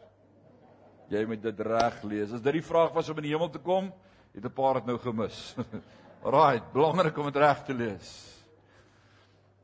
Jy 1.08 1.24
moet 1.24 1.40
dit 1.42 1.60
reg 1.64 2.02
lees. 2.04 2.32
As 2.32 2.42
dit 2.44 2.58
die 2.58 2.64
vraag 2.64 2.92
was 2.92 3.08
om 3.08 3.16
in 3.16 3.28
die 3.30 3.32
hemel 3.32 3.48
te 3.48 3.62
kom, 3.64 3.92
het 4.34 4.44
'n 4.44 4.52
paar 4.52 4.74
dit 4.74 4.86
nou 4.86 4.98
gemis. 4.98 5.54
Alraai, 6.26 6.60
belangrik 6.72 7.16
om 7.18 7.24
dit 7.24 7.36
reg 7.36 7.64
te 7.64 7.74
lees. 7.74 8.38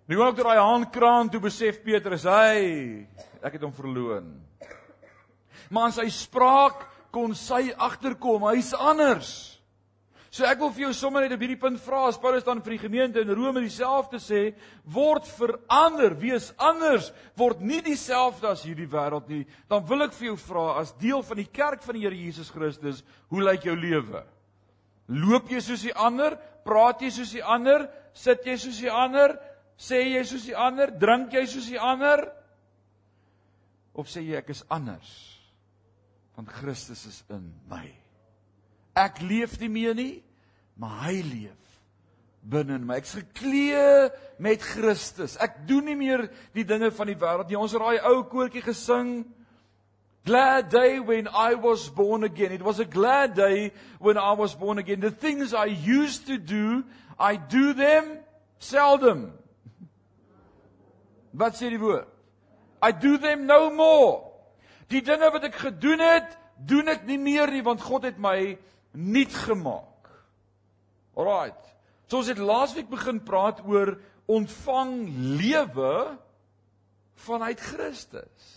Nu 0.07 0.21
ook 0.21 0.37
daai 0.37 0.59
haankraan 0.59 1.29
toe 1.31 1.41
besef 1.41 1.83
Petrus, 1.83 2.25
hy, 2.25 3.07
ek 3.43 3.53
het 3.53 3.63
hom 3.63 3.73
verloon. 3.73 4.41
Maar 5.71 5.83
aan 5.83 5.93
sy 5.93 6.09
spraak 6.09 6.89
kon 7.11 7.35
sy 7.35 7.73
agterkom, 7.77 8.45
hy's 8.49 8.75
anders. 8.75 9.54
So 10.35 10.43
ek 10.49 10.59
wil 10.59 10.73
vir 10.75 10.89
jou 10.89 10.95
sommer 10.99 11.23
net 11.23 11.37
op 11.37 11.43
hierdie 11.45 11.61
punt 11.63 11.79
vra 11.79 12.09
as 12.09 12.17
Paulus 12.19 12.43
dan 12.43 12.59
vir 12.65 12.75
die 12.75 12.83
gemeente 12.83 13.23
in 13.23 13.31
Rome 13.31 13.61
dieselfde 13.63 14.19
sê, 14.19 14.41
word 14.91 15.29
verander, 15.31 16.17
wees 16.19 16.49
anders, 16.59 17.13
word 17.39 17.63
nie 17.63 17.79
dieselfde 17.87 18.51
as 18.51 18.65
hierdie 18.67 18.89
wêreld 18.91 19.31
nie. 19.31 19.45
Dan 19.71 19.87
wil 19.87 20.09
ek 20.09 20.19
vir 20.19 20.33
jou 20.33 20.37
vra 20.49 20.67
as 20.81 20.91
deel 20.99 21.23
van 21.23 21.39
die 21.39 21.47
kerk 21.47 21.87
van 21.87 21.95
die 21.95 22.03
Here 22.03 22.19
Jesus 22.19 22.51
Christus, 22.51 23.05
hoe 23.31 23.47
lyk 23.47 23.69
jou 23.71 23.79
lewe? 23.79 24.27
Loop 25.15 25.55
jy 25.55 25.63
soos 25.63 25.87
die 25.87 25.95
ander? 25.95 26.35
Praat 26.67 27.07
jy 27.07 27.15
soos 27.15 27.39
die 27.39 27.47
ander? 27.55 27.87
Sit 28.19 28.43
jy 28.49 28.59
soos 28.59 28.83
die 28.83 28.91
ander? 28.91 29.39
Sê 29.79 30.03
jy 30.03 30.27
soos 30.27 30.51
die 30.51 30.59
ander? 30.59 30.91
Drink 30.91 31.35
jy 31.39 31.47
soos 31.47 31.71
die 31.71 31.79
ander? 31.79 32.27
Of 33.95 34.11
sê 34.11 34.27
jy 34.27 34.41
ek 34.43 34.51
is 34.51 34.67
anders? 34.67 35.13
Want 36.35 36.51
Christus 36.59 37.07
is 37.07 37.23
in 37.31 37.53
my. 37.71 37.87
Ek 38.95 39.21
leef 39.21 39.59
nie 39.61 39.71
meer 39.73 39.95
nie, 39.99 40.23
maar 40.79 41.05
hy 41.09 41.19
leef 41.23 41.65
binne 42.45 42.77
in 42.77 42.85
my. 42.87 42.99
Ek's 43.01 43.17
geklee 43.17 44.11
met 44.43 44.63
Christus. 44.63 45.39
Ek 45.41 45.63
doen 45.69 45.87
nie 45.89 45.97
meer 45.99 46.27
die 46.57 46.67
dinge 46.69 46.91
van 46.95 47.09
die 47.09 47.19
wêreld 47.19 47.49
nie. 47.49 47.59
Ons 47.59 47.75
het 47.77 47.83
daai 47.83 48.05
ou 48.11 48.25
koortjie 48.29 48.63
gesing. 48.65 49.25
Glad 50.25 50.71
day 50.73 51.01
when 51.01 51.29
I 51.29 51.55
was 51.61 51.89
born 51.93 52.25
again. 52.25 52.53
It 52.53 52.65
was 52.65 52.81
a 52.81 52.89
glad 52.89 53.35
day 53.35 53.73
when 53.99 54.17
I 54.17 54.33
was 54.33 54.55
born 54.55 54.79
again. 54.79 55.01
The 55.01 55.11
things 55.11 55.53
I 55.53 55.67
used 55.67 56.27
to 56.29 56.39
do, 56.39 56.85
I 57.19 57.37
do 57.37 57.73
them 57.75 58.21
seldom. 58.59 59.33
Wat 61.33 61.57
sê 61.59 61.69
die 61.73 61.81
woord? 61.81 62.09
I 62.81 62.93
do 62.93 63.19
them 63.19 63.47
no 63.47 63.71
more. 63.71 64.31
Die 64.93 65.01
dinge 65.05 65.31
wat 65.33 65.45
ek 65.49 65.57
gedoen 65.57 66.01
het, 66.05 66.37
doen 66.61 66.89
ek 66.93 67.07
nie 67.09 67.19
meer 67.19 67.51
nie 67.51 67.65
want 67.65 67.83
God 67.83 68.05
het 68.07 68.21
my 68.21 68.57
nuut 68.95 69.35
gemaak. 69.45 70.11
Alraight. 71.19 71.71
So 72.09 72.21
ons 72.21 72.31
het 72.31 72.41
laasweek 72.43 72.91
begin 72.91 73.21
praat 73.25 73.63
oor 73.67 73.97
ontvang 74.31 74.95
lewe 75.41 75.95
vanuit 77.27 77.61
Christus. 77.61 78.51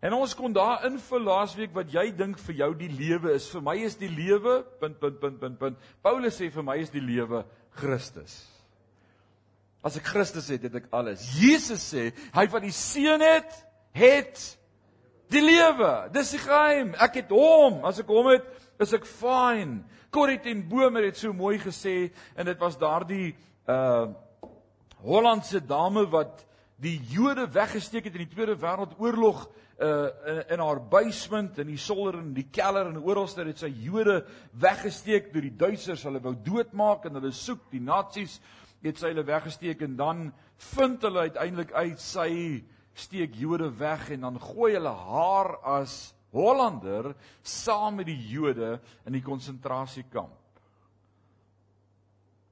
En 0.00 0.14
ons 0.16 0.32
kon 0.34 0.52
daar 0.52 0.86
invul 0.88 1.26
laasweek 1.28 1.74
wat 1.76 1.90
jy 1.92 2.06
dink 2.16 2.38
vir 2.40 2.62
jou 2.62 2.70
die 2.78 2.88
lewe 2.88 3.34
is. 3.36 3.50
Vir 3.52 3.64
my 3.64 3.76
is 3.84 3.98
die 4.00 4.08
lewe 4.08 4.62
punt 4.80 4.96
punt 5.00 5.20
punt 5.20 5.40
punt 5.42 5.58
punt. 5.60 5.90
Paulus 6.02 6.38
sê 6.40 6.48
vir 6.52 6.64
my 6.64 6.78
is 6.80 6.92
die 6.92 7.04
lewe 7.04 7.42
Christus. 7.76 8.38
As 9.84 9.96
ek 9.96 10.08
Christus 10.08 10.48
het, 10.52 10.64
het 10.68 10.78
ek 10.80 10.88
alles. 10.92 11.24
Jesus 11.40 11.84
sê, 11.92 12.10
hy 12.34 12.46
wat 12.52 12.64
die 12.64 12.74
seun 12.74 13.22
het, 13.24 13.52
het 13.96 14.40
die 15.32 15.44
lewe. 15.44 15.92
Dis 16.12 16.34
die 16.36 16.42
geheim. 16.42 16.94
Ek 17.00 17.20
het 17.22 17.32
hom. 17.32 17.80
As 17.88 18.00
ek 18.00 18.08
hom 18.12 18.28
het, 18.32 18.48
is 18.80 18.94
ek 18.96 19.06
fine. 19.06 19.82
Corrie 20.10 20.40
ten 20.42 20.62
Boom 20.68 20.96
het 21.00 21.18
so 21.20 21.32
mooi 21.36 21.58
gesê 21.60 22.10
en 22.34 22.48
dit 22.48 22.60
was 22.60 22.78
daardie 22.80 23.34
uh 23.68 24.10
Hollandse 25.00 25.62
dame 25.64 26.02
wat 26.12 26.42
die 26.76 26.98
Jode 27.08 27.46
weggesteek 27.48 28.04
het 28.04 28.16
in 28.18 28.26
die 28.26 28.34
Tweede 28.34 28.56
Wêreldoorlog 28.60 29.46
uh 29.80 30.10
in, 30.28 30.40
in 30.56 30.60
haar 30.60 30.80
basement 30.92 31.58
in 31.58 31.70
die 31.72 31.80
solder 31.80 32.18
en 32.20 32.34
die 32.36 32.48
keller 32.52 32.90
en 32.90 33.00
oralste 33.00 33.46
het 33.48 33.62
sy 33.62 33.70
Jode 33.84 34.18
weggesteek 34.60 35.30
deur 35.32 35.46
die 35.48 35.56
Duitsers 35.56 36.04
hulle 36.08 36.20
wou 36.24 36.34
doodmaak 36.44 37.08
en 37.08 37.16
hulle 37.16 37.32
soek 37.32 37.70
die 37.72 37.80
nasies 37.80 38.40
het 38.84 39.00
sy 39.00 39.12
hulle 39.14 39.24
weggesteek 39.28 39.84
en 39.84 39.96
dan 39.96 40.26
vind 40.74 41.04
hulle 41.08 41.28
uiteindelik 41.30 41.72
uit 41.72 42.00
sy 42.00 42.30
steek 42.92 43.36
Jode 43.40 43.70
weg 43.80 44.10
en 44.16 44.28
dan 44.28 44.40
gooi 44.40 44.74
hulle 44.74 44.92
haar 44.92 45.54
as 45.78 46.10
Hollander 46.30 47.14
saam 47.42 48.00
met 48.00 48.06
die 48.06 48.20
Jode 48.30 48.78
in 49.06 49.16
die 49.16 49.24
konsentrasiekamp. 49.24 50.36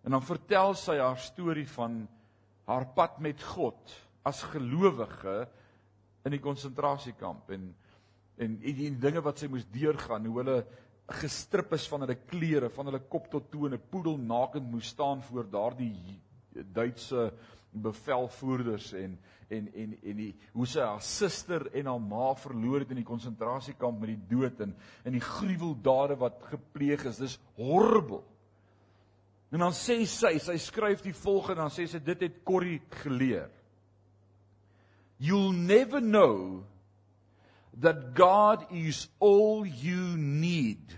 En 0.04 0.16
dan 0.16 0.24
vertel 0.24 0.74
sy 0.74 0.96
haar 0.98 1.18
storie 1.20 1.68
van 1.68 2.00
haar 2.68 2.86
pad 2.94 3.20
met 3.20 3.42
God 3.54 3.94
as 4.26 4.42
gelowige 4.52 5.46
in 6.26 6.34
die 6.34 6.42
konsentrasiekamp 6.42 7.50
en 7.54 7.70
en 8.38 8.58
die, 8.62 8.74
die 8.74 8.90
dinge 9.02 9.22
wat 9.24 9.40
sy 9.40 9.48
moes 9.50 9.66
deurgaan, 9.74 10.26
hoe 10.30 10.40
hulle 10.42 10.58
gestrip 11.18 11.72
is 11.76 11.88
van 11.90 12.04
hulle 12.04 12.18
klere, 12.28 12.68
van 12.70 12.90
hulle 12.90 13.00
kop 13.10 13.28
tot 13.32 13.48
toe 13.50 13.66
en 13.66 13.74
'n 13.74 13.88
poedel 13.90 14.18
nakend 14.18 14.70
moes 14.70 14.92
staan 14.94 15.22
voor 15.22 15.48
daardie 15.50 16.20
Duitse 16.52 17.32
bevelvoerders 17.72 18.92
en 18.92 19.18
en 19.48 19.68
en 19.74 19.94
en 20.02 20.16
die 20.16 20.32
hoe 20.52 20.66
sy 20.68 20.82
haar 20.84 21.02
suster 21.04 21.66
en 21.72 21.88
haar 21.88 22.00
ma 22.02 22.32
verloor 22.36 22.84
het 22.84 22.90
in 22.92 23.00
die 23.00 23.08
konsentrasiekamp 23.08 24.00
met 24.00 24.12
die 24.14 24.36
dood 24.36 24.60
en 24.64 24.74
in 25.08 25.16
die 25.16 25.24
gruweldade 25.24 26.18
wat 26.20 26.42
gepleeg 26.50 27.06
is. 27.08 27.20
Dis 27.22 27.38
horrible. 27.56 28.22
En 29.48 29.64
dan 29.64 29.72
sê 29.72 30.02
sy, 30.04 30.34
sy 30.44 30.58
skryf 30.60 31.00
die 31.04 31.16
volgende, 31.16 31.62
dan 31.62 31.72
sê 31.72 31.86
sy 31.88 32.00
dit 32.04 32.26
het 32.26 32.42
Corrie 32.44 32.82
geleer. 33.00 33.48
You'll 35.18 35.56
never 35.56 36.00
know 36.00 36.66
that 37.80 38.14
God 38.14 38.66
is 38.70 39.08
all 39.18 39.64
you 39.64 40.16
need 40.16 40.94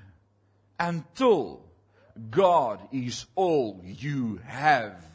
until 0.79 1.63
God 2.31 2.81
is 2.93 3.27
all 3.37 3.81
you 3.85 4.41
have. 4.45 5.10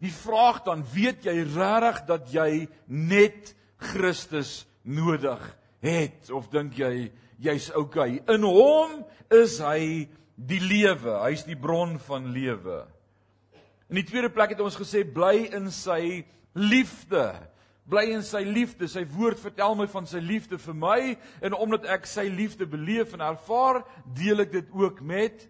Die 0.00 0.12
vraag 0.12 0.62
dan, 0.64 0.84
weet 0.94 1.26
jy 1.28 1.42
regtig 1.44 2.04
dat 2.08 2.30
jy 2.32 2.68
net 2.88 3.52
Christus 3.90 4.62
nodig 4.82 5.40
het 5.84 6.30
of 6.32 6.48
dink 6.52 6.78
jy 6.80 7.10
jy's 7.40 7.68
okay? 7.76 8.20
In 8.28 8.44
hom 8.44 9.02
is 9.32 9.58
hy 9.64 10.08
die 10.36 10.60
lewe. 10.60 11.18
Hy's 11.24 11.44
die 11.48 11.58
bron 11.58 11.98
van 12.08 12.30
lewe. 12.32 12.82
In 13.90 13.98
die 14.00 14.06
tweede 14.06 14.30
plek 14.32 14.54
het 14.54 14.64
ons 14.64 14.78
gesê 14.78 15.02
bly 15.04 15.50
in 15.56 15.70
sy 15.74 16.22
liefde. 16.56 17.26
Bly 17.90 18.06
in 18.14 18.24
sy 18.24 18.44
liefde. 18.46 18.88
Sy 18.88 19.02
woord 19.10 19.40
vertel 19.42 19.76
my 19.76 19.88
van 19.90 20.06
sy 20.08 20.20
liefde 20.22 20.60
vir 20.62 20.76
my 20.78 21.00
en 21.44 21.56
omdat 21.56 21.88
ek 21.98 22.08
sy 22.08 22.28
liefde 22.30 22.68
beleef 22.70 23.16
en 23.16 23.24
ervaar, 23.32 23.82
deel 24.16 24.46
ek 24.46 24.54
dit 24.60 24.76
ook 24.76 25.02
met 25.04 25.48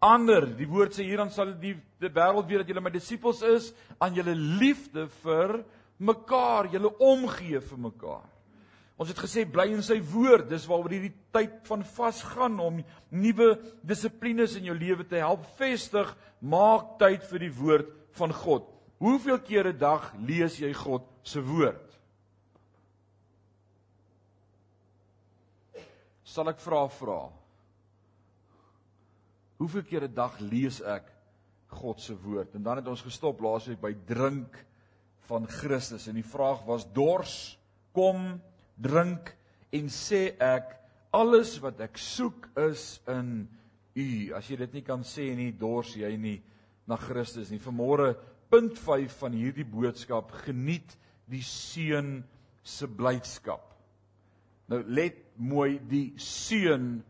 ander. 0.00 0.46
Die 0.56 0.68
woord 0.68 0.96
sê 0.96 1.04
hier 1.06 1.20
dan 1.22 1.30
sal 1.30 1.54
die 1.60 1.76
die 2.00 2.08
wêreld 2.08 2.48
weet 2.48 2.62
dat 2.62 2.70
julle 2.72 2.80
my 2.80 2.92
disippels 2.94 3.42
is 3.44 3.72
aan 4.00 4.14
julle 4.16 4.32
liefde 4.34 5.06
vir 5.20 5.58
mekaar, 6.00 6.70
julle 6.72 6.94
omgee 6.96 7.60
vir 7.60 7.80
mekaar. 7.90 8.28
Ons 9.00 9.12
het 9.12 9.20
gesê 9.20 9.46
bly 9.48 9.70
in 9.72 9.84
sy 9.84 9.96
woord. 10.12 10.48
Dis 10.50 10.66
waaroor 10.68 10.92
hierdie 10.92 11.14
tyd 11.32 11.60
van 11.68 11.84
vasgaan 11.96 12.58
om 12.60 12.82
nuwe 13.12 13.54
dissiplines 13.86 14.58
in 14.58 14.68
jou 14.68 14.76
lewe 14.76 15.06
te 15.08 15.20
help 15.20 15.46
vestig. 15.60 16.08
Maak 16.40 16.98
tyd 17.00 17.24
vir 17.30 17.46
die 17.46 17.54
woord 17.60 17.94
van 18.20 18.34
God. 18.36 18.66
Hoeveel 19.00 19.40
kere 19.40 19.72
'n 19.72 19.78
dag 19.78 20.12
lees 20.20 20.58
jy 20.60 20.72
God 20.72 21.04
se 21.24 21.40
woord? 21.40 21.86
Sal 26.24 26.48
ek 26.48 26.60
vra 26.60 26.86
vra. 26.88 27.39
Hoeveel 29.60 29.84
kere 29.84 30.08
'n 30.08 30.14
dag 30.14 30.38
lees 30.40 30.80
ek 30.80 31.12
God 31.68 32.00
se 32.00 32.14
woord? 32.16 32.54
En 32.54 32.62
dan 32.62 32.76
het 32.76 32.86
ons 32.88 33.02
gestop 33.02 33.40
laasweek 33.40 33.80
by 33.80 33.92
drink 34.06 34.56
van 35.28 35.46
Christus 35.46 36.08
en 36.08 36.14
die 36.14 36.24
vraag 36.24 36.64
was 36.64 36.86
dors, 36.92 37.58
kom, 37.92 38.40
drink 38.74 39.36
en 39.70 39.90
sê 39.92 40.34
ek 40.40 40.80
alles 41.12 41.58
wat 41.60 41.80
ek 41.80 41.98
soek 41.98 42.48
is 42.56 43.00
in 43.06 43.48
u. 43.94 44.32
As 44.34 44.48
jy 44.48 44.56
dit 44.56 44.72
nie 44.78 44.82
kan 44.86 45.04
sê 45.04 45.28
nie, 45.36 45.52
dors 45.52 45.92
jy 45.94 46.16
nie 46.16 46.38
na 46.88 46.96
Christus 46.96 47.50
nie. 47.50 47.60
Vanmôre 47.60 48.14
punt 48.48 48.78
5 48.78 49.12
van 49.20 49.36
hierdie 49.36 49.68
boodskap, 49.68 50.32
geniet 50.46 50.96
die 51.30 51.44
seun 51.44 52.24
se 52.62 52.88
blydskap. 52.88 53.76
Nou 54.70 54.82
let 54.88 55.20
mooi 55.36 55.78
die 55.90 56.14
seun 56.16 57.02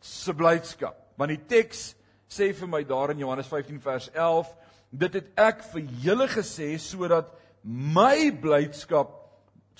se 0.00 0.32
blydskap. 0.36 1.09
Want 1.20 1.34
die 1.34 1.42
teks 1.52 1.90
sê 2.32 2.48
vir 2.56 2.68
my 2.70 2.80
daar 2.88 3.12
in 3.12 3.20
Johannes 3.20 3.48
15 3.50 3.80
vers 3.84 4.08
11, 4.14 4.48
dit 4.90 5.16
het 5.18 5.26
ek 5.38 5.64
vir 5.74 5.82
julle 6.06 6.26
gesê 6.32 6.72
sodat 6.80 7.28
my 7.62 8.30
blydskap 8.40 9.18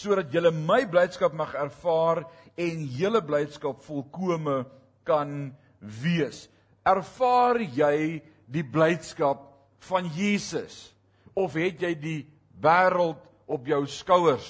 sodat 0.00 0.32
julle 0.32 0.52
my 0.54 0.82
blydskap 0.88 1.35
mag 1.37 1.54
ervaar 1.61 2.23
en 2.61 2.85
julle 2.97 3.20
blydskap 3.25 3.82
volkome 3.85 4.62
kan 5.09 5.50
wees. 5.80 6.47
Ervaar 6.88 7.61
jy 7.61 8.20
die 8.49 8.64
blydskap 8.64 9.42
van 9.90 10.09
Jesus 10.16 10.90
of 11.37 11.56
het 11.56 11.85
jy 11.85 11.92
die 12.00 12.18
wêreld 12.61 13.20
op 13.49 13.68
jou 13.68 13.80
skouers? 13.88 14.49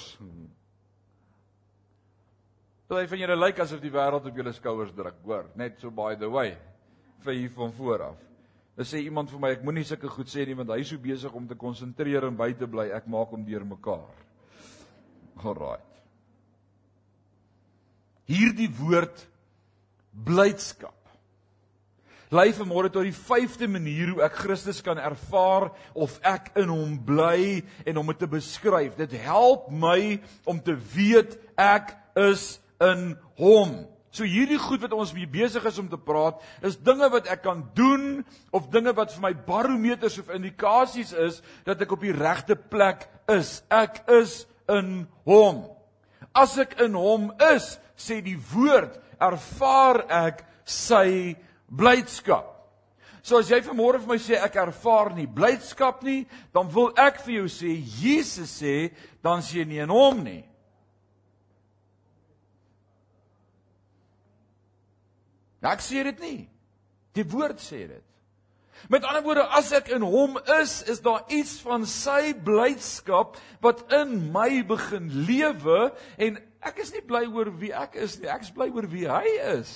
Party 2.91 3.07
van 3.11 3.23
julle 3.23 3.39
lyk 3.39 3.63
asof 3.63 3.79
die 3.83 3.91
wêreld 3.91 4.27
op 4.27 4.39
julle 4.39 4.55
skouers 4.55 4.91
druk, 4.95 5.19
hoor, 5.23 5.47
net 5.55 5.79
so 5.79 5.91
by 5.91 6.15
the 6.19 6.27
way 6.31 6.55
vir 7.25 7.37
hier 7.37 7.53
van 7.55 7.73
voor 7.77 8.03
af. 8.11 8.21
Dan 8.77 8.87
sê 8.87 9.01
iemand 9.03 9.29
vir 9.29 9.41
my 9.41 9.51
ek 9.55 9.65
moenie 9.67 9.85
sulke 9.85 10.09
goed 10.09 10.31
sê 10.31 10.45
nie 10.47 10.57
want 10.57 10.71
hy 10.73 10.79
is 10.83 10.93
so 10.93 11.01
besig 11.01 11.33
om 11.37 11.47
te 11.47 11.57
konsentreer 11.59 12.27
en 12.27 12.37
by 12.39 12.51
te 12.57 12.69
bly, 12.69 12.87
ek 12.95 13.09
maak 13.11 13.33
hom 13.35 13.43
deurmekaar. 13.45 14.23
Alraai. 15.41 15.81
Hierdie 18.31 18.69
woord 18.79 19.27
blydskap 20.11 21.01
lei 22.31 22.51
vanmôre 22.55 22.87
tot 22.91 23.03
die 23.03 23.15
vyfde 23.15 23.67
manier 23.67 24.13
hoe 24.13 24.23
ek 24.23 24.37
Christus 24.45 24.79
kan 24.83 24.99
ervaar 25.01 25.69
of 25.91 26.15
ek 26.23 26.53
in 26.61 26.71
hom 26.71 26.95
bly 27.05 27.59
en 27.83 27.99
om 27.99 28.11
dit 28.11 28.21
te 28.23 28.29
beskryf. 28.31 28.95
Dit 28.95 29.17
help 29.25 29.67
my 29.67 30.15
om 30.47 30.61
te 30.63 30.77
weet 30.93 31.35
ek 31.59 31.91
is 32.19 32.55
in 32.79 33.11
hom. 33.39 33.81
So 34.11 34.27
hierdie 34.27 34.59
goed 34.59 34.81
wat 34.83 34.91
ons 34.91 35.13
mee 35.15 35.29
besig 35.29 35.63
is 35.67 35.77
om 35.79 35.87
te 35.87 35.99
praat, 35.99 36.41
is 36.67 36.75
dinge 36.83 37.07
wat 37.13 37.29
ek 37.31 37.45
kan 37.45 37.63
doen 37.77 38.25
of 38.51 38.67
dinge 38.73 38.91
wat 38.97 39.13
vir 39.15 39.23
my 39.23 39.31
barometers 39.47 40.17
of 40.19 40.33
indikasies 40.35 41.13
is 41.15 41.39
dat 41.67 41.79
ek 41.81 41.95
op 41.95 42.03
die 42.03 42.15
regte 42.15 42.57
plek 42.59 43.07
is. 43.31 43.61
Ek 43.71 44.03
is 44.11 44.41
in 44.71 45.05
hom. 45.27 45.63
As 46.35 46.57
ek 46.59 46.75
in 46.83 46.97
hom 46.99 47.31
is, 47.53 47.77
sê 47.95 48.19
die 48.23 48.39
woord, 48.51 48.99
ervaar 49.21 50.03
ek 50.27 50.43
sy 50.67 51.37
blydskap. 51.71 52.51
So 53.23 53.39
as 53.39 53.51
jy 53.53 53.61
vanmôre 53.63 54.01
vir 54.01 54.09
my 54.09 54.19
sê 54.19 54.39
ek 54.41 54.57
ervaar 54.59 55.13
nie 55.15 55.27
blydskap 55.29 56.01
nie, 56.03 56.25
dan 56.51 56.67
wil 56.73 56.89
ek 56.99 57.21
vir 57.23 57.43
jou 57.43 57.49
sê 57.53 57.75
Jesus 58.01 58.57
sê 58.59 58.89
dan 59.23 59.43
sien 59.45 59.69
jy 59.69 59.69
nie 59.69 59.83
in 59.85 59.93
hom 59.93 60.23
nie. 60.25 60.41
Ek 65.61 65.83
sê 65.85 66.03
dit 66.09 66.23
nie. 66.23 66.39
Die 67.17 67.27
woord 67.27 67.61
sê 67.61 67.85
dit. 67.89 68.07
Met 68.89 69.05
ander 69.05 69.21
woorde, 69.21 69.43
as 69.53 69.69
ek 69.77 69.91
in 69.93 70.01
hom 70.01 70.39
is, 70.57 70.79
is 70.89 71.01
daar 71.05 71.27
iets 71.29 71.59
van 71.61 71.85
sy 71.85 72.33
blydskap 72.33 73.37
wat 73.61 73.83
in 73.93 74.15
my 74.33 74.63
begin 74.65 75.11
lewe 75.27 75.91
en 76.17 76.39
ek 76.65 76.81
is 76.81 76.93
nie 76.95 77.03
bly 77.05 77.27
oor 77.29 77.51
wie 77.61 77.69
ek 77.77 77.99
is 78.01 78.17
nie, 78.21 78.29
ek 78.31 78.47
is 78.47 78.53
bly 78.55 78.71
oor 78.73 78.87
wie 78.89 79.05
hy 79.09 79.35
is. 79.51 79.73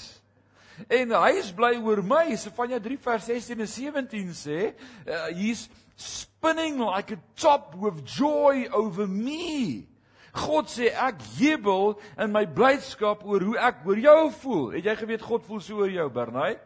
En 0.89 1.13
hy 1.15 1.31
is 1.39 1.51
bly 1.55 1.75
oor 1.77 2.01
my. 2.03 2.25
Sefanja 2.39 2.81
3 2.83 2.97
vers 3.05 3.29
16 3.29 3.61
en 3.61 3.69
17 3.69 4.33
sê, 4.35 4.61
uh, 5.05 5.27
he's 5.37 5.67
spinning 5.95 6.81
like 6.81 7.13
a 7.13 7.19
top 7.39 7.75
with 7.79 8.03
joy 8.05 8.67
over 8.73 9.07
me. 9.07 9.85
God 10.35 10.69
sê 10.71 10.91
ek 10.91 11.21
jubel 11.39 11.95
in 12.21 12.33
my 12.33 12.45
blydskap 12.45 13.23
oor 13.25 13.43
hoe 13.47 13.57
ek 13.61 13.85
oor 13.87 13.99
jou 13.99 14.21
voel. 14.43 14.65
Het 14.75 14.91
jy 14.91 14.95
geweet 15.01 15.25
God 15.25 15.45
voel 15.47 15.61
so 15.63 15.81
oor 15.83 15.91
jou, 15.91 16.07
Bernay? 16.13 16.57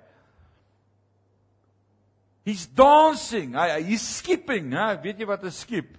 He's 2.47 2.65
dancing. 2.65 3.53
Hy 3.59 3.81
he's 3.91 4.05
skipping, 4.17 4.73
hè? 4.73 4.95
Weet 5.03 5.21
jy 5.21 5.27
wat 5.29 5.43
'n 5.43 5.53
skip? 5.53 5.97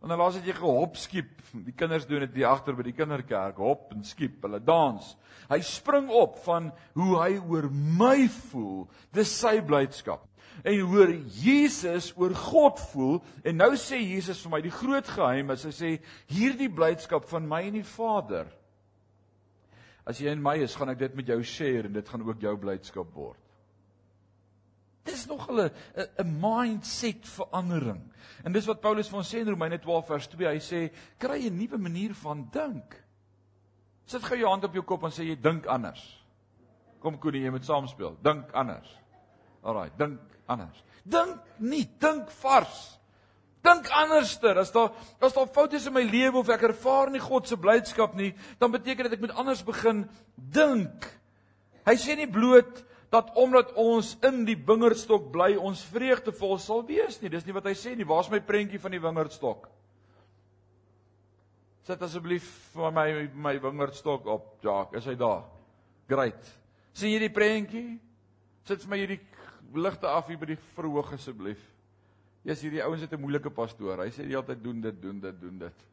Want 0.00 0.18
laas 0.18 0.34
het 0.34 0.46
jy 0.46 0.54
gehop 0.54 0.96
skip. 0.96 1.30
Die 1.52 1.74
kinders 1.76 2.06
doen 2.06 2.20
dit 2.20 2.34
hier 2.34 2.48
agter 2.48 2.74
by 2.74 2.82
die 2.82 2.96
kinderkerk, 2.96 3.56
hop 3.56 3.92
en 3.92 4.04
skip. 4.04 4.40
Hulle 4.42 4.60
dans. 4.60 5.16
Hy 5.50 5.60
spring 5.60 6.08
op 6.08 6.38
van 6.44 6.72
hoe 6.94 7.18
hy 7.20 7.38
oor 7.38 7.68
my 7.70 8.28
voel. 8.28 8.88
Dis 9.12 9.28
sy 9.28 9.60
blydskap 9.60 10.31
en 10.62 10.80
hoor 10.92 11.12
Jesus 11.42 12.12
oor 12.16 12.34
God 12.38 12.80
voel 12.92 13.20
en 13.44 13.56
nou 13.56 13.72
sê 13.80 13.98
Jesus 14.00 14.42
vir 14.44 14.54
my 14.54 14.60
die 14.62 14.74
groot 14.74 15.08
geheim 15.08 15.50
is 15.54 15.64
hy 15.66 15.72
sê 15.76 15.92
hierdie 16.30 16.70
blydskap 16.72 17.26
van 17.30 17.48
my 17.48 17.64
en 17.68 17.80
die 17.80 17.86
Vader 17.86 18.50
as 20.06 20.18
jy 20.20 20.30
in 20.30 20.42
my 20.42 20.56
is 20.62 20.74
gaan 20.78 20.90
ek 20.94 20.98
dit 20.98 21.14
met 21.18 21.34
jou 21.34 21.42
share 21.42 21.86
en 21.86 21.98
dit 21.98 22.08
gaan 22.08 22.26
ook 22.26 22.42
jou 22.42 22.56
blydskap 22.58 23.10
word 23.14 23.42
Dis 25.02 25.26
nog 25.26 25.50
'n 25.50 25.70
'n 26.18 26.40
mindset 26.40 27.28
verandering. 27.28 28.12
En 28.44 28.52
dis 28.52 28.66
wat 28.66 28.80
Paulus 28.80 29.08
vir 29.08 29.18
ons 29.18 29.34
sê 29.34 29.38
in 29.38 29.48
Romeine 29.48 29.78
12 29.78 30.06
vers 30.06 30.26
2. 30.26 30.48
Hy 30.48 30.58
sê 30.58 30.92
kry 31.18 31.46
'n 31.46 31.56
nuwe 31.56 31.78
manier 31.78 32.14
van 32.14 32.48
dink. 32.50 33.04
Sit 34.04 34.22
gou 34.22 34.38
jou 34.38 34.48
hand 34.48 34.64
op 34.64 34.72
jou 34.72 34.84
kop 34.84 35.02
en 35.02 35.10
sê 35.10 35.24
jy 35.24 35.40
dink 35.40 35.66
anders. 35.66 36.24
Kom 37.00 37.18
Koenie, 37.18 37.42
jy 37.42 37.50
moet 37.50 37.64
saamspeel. 37.64 38.16
Dink 38.22 38.52
anders. 38.52 39.01
Alraai, 39.62 39.90
dink 39.98 40.20
anders. 40.50 40.82
Dink 41.04 41.40
nie, 41.58 41.84
dink 42.00 42.30
vars. 42.42 42.98
Dink 43.62 43.86
anderster. 43.94 44.58
As 44.58 44.72
daar 44.74 44.90
as 45.22 45.34
daar 45.34 45.50
foute 45.50 45.76
is 45.78 45.86
in 45.86 45.94
my 45.94 46.02
lewe 46.02 46.40
of 46.40 46.50
ek 46.50 46.66
ervaar 46.72 47.10
nie 47.10 47.22
God 47.22 47.46
se 47.46 47.56
blydskap 47.56 48.16
nie, 48.18 48.32
dan 48.58 48.74
beteken 48.74 49.06
dit 49.06 49.18
ek 49.18 49.22
moet 49.22 49.36
anders 49.38 49.62
begin 49.66 50.04
dink. 50.34 51.06
Hy 51.86 51.94
sê 51.98 52.16
nie 52.18 52.30
bloot 52.30 52.82
dat 53.12 53.30
omdat 53.38 53.74
ons 53.78 54.14
in 54.24 54.42
die 54.48 54.56
wingerdstok 54.56 55.28
bly, 55.34 55.52
ons 55.60 55.82
vreugdevol 55.92 56.56
sal 56.62 56.82
wees 56.88 57.20
nie. 57.20 57.30
Dis 57.30 57.46
nie 57.46 57.54
wat 57.54 57.68
hy 57.68 57.74
sê 57.78 57.94
nie. 57.94 58.08
Waar's 58.08 58.30
my 58.32 58.40
prentjie 58.42 58.80
van 58.82 58.94
die 58.94 59.02
wingerdstok? 59.02 59.68
Sit 61.86 62.02
asseblief 62.02 62.46
vir 62.72 62.94
my 62.94 63.06
my 63.34 63.56
wingerdstok 63.62 64.26
op, 64.30 64.56
Jacques. 64.62 65.02
Is 65.02 65.10
hy 65.10 65.16
daar? 65.18 65.44
Great. 66.10 66.50
sien 66.92 67.12
jy 67.14 67.22
die 67.22 67.32
prentjie? 67.32 67.98
Sit 68.68 68.82
vir 68.84 68.90
my 68.90 68.98
hierdie 69.00 69.20
ligte 69.76 70.08
af 70.08 70.26
hier 70.28 70.38
by 70.38 70.46
die 70.46 70.58
verhoog 70.76 71.12
asseblief. 71.12 71.60
Yes, 72.42 72.62
hierdie 72.62 72.82
ouens 72.82 73.00
het 73.00 73.12
'n 73.12 73.20
moeilike 73.20 73.50
pastoor. 73.50 74.02
Hy 74.02 74.10
sê 74.10 74.26
die 74.26 74.34
hele 74.34 74.44
tyd 74.44 74.62
doen 74.62 74.80
dit, 74.80 75.02
doen 75.02 75.20
dit, 75.20 75.40
doen 75.40 75.58
dit. 75.58 75.84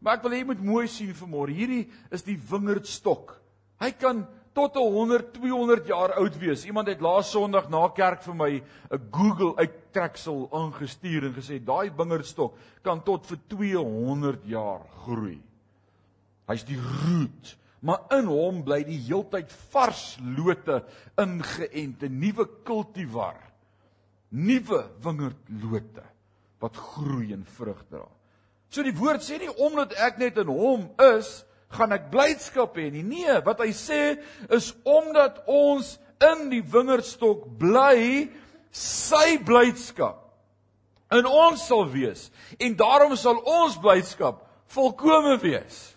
Maar 0.00 0.16
ek 0.16 0.22
wil 0.22 0.32
hê 0.32 0.38
jy 0.38 0.44
moet 0.44 0.64
mooi 0.64 0.86
sien 0.86 1.14
vanmôre. 1.14 1.54
Hierdie 1.54 1.88
is 2.10 2.22
die 2.22 2.38
wingerdstok. 2.50 3.40
Hy 3.80 3.90
kan 3.92 4.26
tot 4.58 4.74
100, 4.74 5.32
200 5.34 5.86
jaar 5.86 6.12
oud 6.18 6.38
wees. 6.38 6.64
Iemand 6.66 6.88
het 6.88 7.00
laas 7.00 7.30
Sondag 7.30 7.68
na 7.70 7.88
kerk 7.94 8.22
vir 8.22 8.34
my 8.34 8.62
'n 8.90 9.10
Google 9.10 9.54
uittreksel 9.56 10.48
aangestuur 10.52 11.24
en 11.24 11.34
gesê 11.34 11.64
daai 11.64 11.90
wingerdstok 11.90 12.54
kan 12.82 13.02
tot 13.02 13.26
vir 13.26 13.38
200 13.48 14.44
jaar 14.44 14.80
groei. 15.04 15.40
Hy's 16.48 16.64
die 16.64 16.78
root 16.80 17.56
maar 17.80 18.06
in 18.18 18.26
hom 18.30 18.62
bly 18.66 18.82
die 18.86 18.98
heeltyd 19.06 19.52
vars 19.72 20.16
lote 20.36 20.82
ingeënt, 21.18 22.02
'n 22.02 22.20
nuwe 22.20 22.46
kultivar, 22.64 23.38
nuwe 24.30 24.84
wingerdlote 25.02 26.04
wat 26.60 26.76
groei 26.76 27.32
en 27.32 27.44
vrug 27.44 27.84
dra. 27.90 28.08
So 28.68 28.82
die 28.82 28.96
woord 28.96 29.22
sê 29.22 29.38
nie 29.38 29.52
omdat 29.56 29.94
ek 29.94 30.18
net 30.18 30.36
in 30.38 30.50
hom 30.52 30.90
is, 31.16 31.44
gaan 31.70 31.92
ek 31.92 32.10
blydskap 32.10 32.76
hê 32.76 32.90
nie. 32.90 33.02
Nee, 33.02 33.40
wat 33.44 33.60
hy 33.60 33.72
sê 33.76 34.18
is 34.50 34.74
omdat 34.84 35.42
ons 35.46 35.98
in 36.24 36.48
die 36.50 36.62
wingerdstok 36.62 37.46
bly, 37.60 38.28
sy 38.72 39.38
blydskap 39.44 40.24
in 41.14 41.24
ons 41.24 41.62
sal 41.64 41.86
wees 41.88 42.28
en 42.60 42.74
daarom 42.76 43.14
sal 43.16 43.38
ons 43.40 43.78
blydskap 43.80 44.42
volkome 44.74 45.38
wees. 45.40 45.94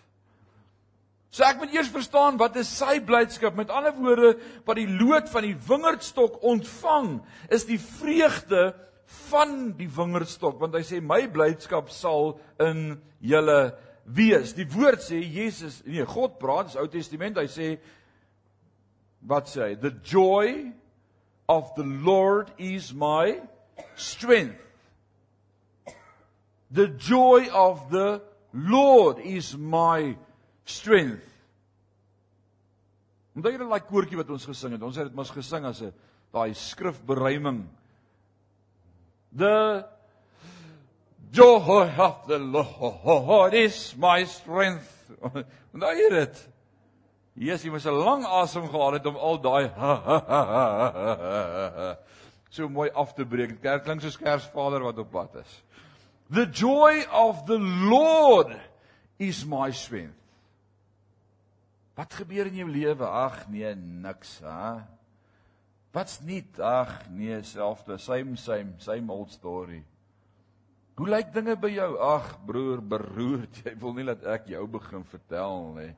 So 1.31 1.45
ek 1.47 1.61
moet 1.61 1.71
eers 1.77 1.89
verstaan 1.91 2.35
wat 2.39 2.57
is 2.59 2.69
sy 2.75 2.97
blydskap? 3.07 3.55
Met 3.55 3.71
ander 3.71 3.93
woorde, 3.95 4.33
wat 4.67 4.75
die 4.75 4.89
loot 4.89 5.29
van 5.31 5.45
die 5.47 5.55
wingerdstok 5.55 6.41
ontvang, 6.43 7.21
is 7.47 7.63
die 7.69 7.79
vreugde 7.79 8.73
van 9.29 9.71
die 9.79 9.87
wingerdstok 9.91 10.59
want 10.59 10.75
hy 10.75 10.83
sê 10.87 10.99
my 11.03 11.23
blydskap 11.31 11.87
sal 11.95 12.35
in 12.59 12.97
julle 13.23 13.61
wees. 14.03 14.51
Die 14.57 14.67
woord 14.73 15.05
sê 15.05 15.21
Jesus, 15.23 15.79
nee, 15.87 16.03
God 16.03 16.35
praat, 16.41 16.73
dis 16.73 16.79
Ou 16.81 16.91
Testament, 16.91 17.39
hy 17.39 17.47
sê 17.51 17.69
wat 19.31 19.47
sê 19.47 19.69
hy? 19.69 19.77
The 19.79 19.93
joy 20.03 20.73
of 21.47 21.71
the 21.77 21.87
Lord 21.87 22.51
is 22.59 22.91
my 22.91 23.37
strength. 23.95 24.59
The 26.71 26.89
joy 26.99 27.47
of 27.55 27.87
the 27.91 28.19
Lord 28.51 29.23
is 29.23 29.55
my 29.55 30.11
strength. 30.11 30.27
Onthou 33.35 33.51
julle 33.53 33.69
daai 33.69 33.87
koortjie 33.87 34.17
wat 34.19 34.29
ons 34.29 34.45
gesing 34.45 34.73
het? 34.75 34.83
Ons 34.83 34.97
het 34.99 35.07
dit 35.07 35.15
mos 35.15 35.31
gesing 35.31 35.65
as 35.65 35.81
'n 35.81 35.93
daai 36.33 36.53
skrifberuiming. 36.53 37.69
The 39.35 39.85
joy 41.31 41.87
of 41.97 42.27
the 42.27 42.39
Lord 42.39 43.53
is 43.53 43.95
my 43.95 44.25
strength. 44.25 45.11
Onthou 45.73 45.93
jy 45.95 46.09
dit? 46.09 46.49
Jesus, 47.35 47.63
jy 47.63 47.71
moes 47.71 47.87
'n 47.87 47.95
lang 47.95 48.25
asem 48.25 48.67
gehaal 48.67 48.93
het 48.93 49.05
om 49.05 49.15
al 49.15 49.39
daai 49.39 49.71
so 52.51 52.67
mooi 52.67 52.89
af 52.91 53.13
te 53.13 53.25
breek. 53.25 53.61
Dit 53.61 53.83
klink 53.83 54.01
soos 54.01 54.17
Kersvader 54.17 54.83
wat 54.83 54.97
op 54.97 55.11
pad 55.11 55.35
is. 55.35 55.63
The 56.29 56.45
joy 56.45 57.05
of 57.11 57.45
the 57.45 57.59
Lord 57.59 58.59
is 59.17 59.45
my 59.45 59.71
strength. 59.71 60.20
Wat 62.01 62.15
gebeur 62.17 62.47
in 62.49 62.55
jou 62.63 62.65
lewe? 62.65 63.05
Ag 63.05 63.43
nee, 63.53 63.75
niks, 63.77 64.39
hè. 64.41 64.81
Wat's 65.93 66.17
nie? 66.25 66.41
Ag 66.57 66.95
nee, 67.13 67.35
selfde, 67.45 67.99
same 68.01 68.39
same, 68.41 68.73
same 68.81 69.13
old 69.13 69.29
story. 69.29 69.83
Hoe 70.97 71.09
lyk 71.09 71.29
dinge 71.35 71.53
by 71.61 71.69
jou? 71.75 71.91
Ag 72.01 72.31
broer, 72.47 72.81
beroerd. 72.81 73.59
Jy 73.67 73.75
wil 73.83 73.93
nie 73.99 74.07
dat 74.07 74.25
ek 74.33 74.49
jou 74.49 74.63
begin 74.79 75.05
vertel 75.11 75.67
nie. 75.75 75.91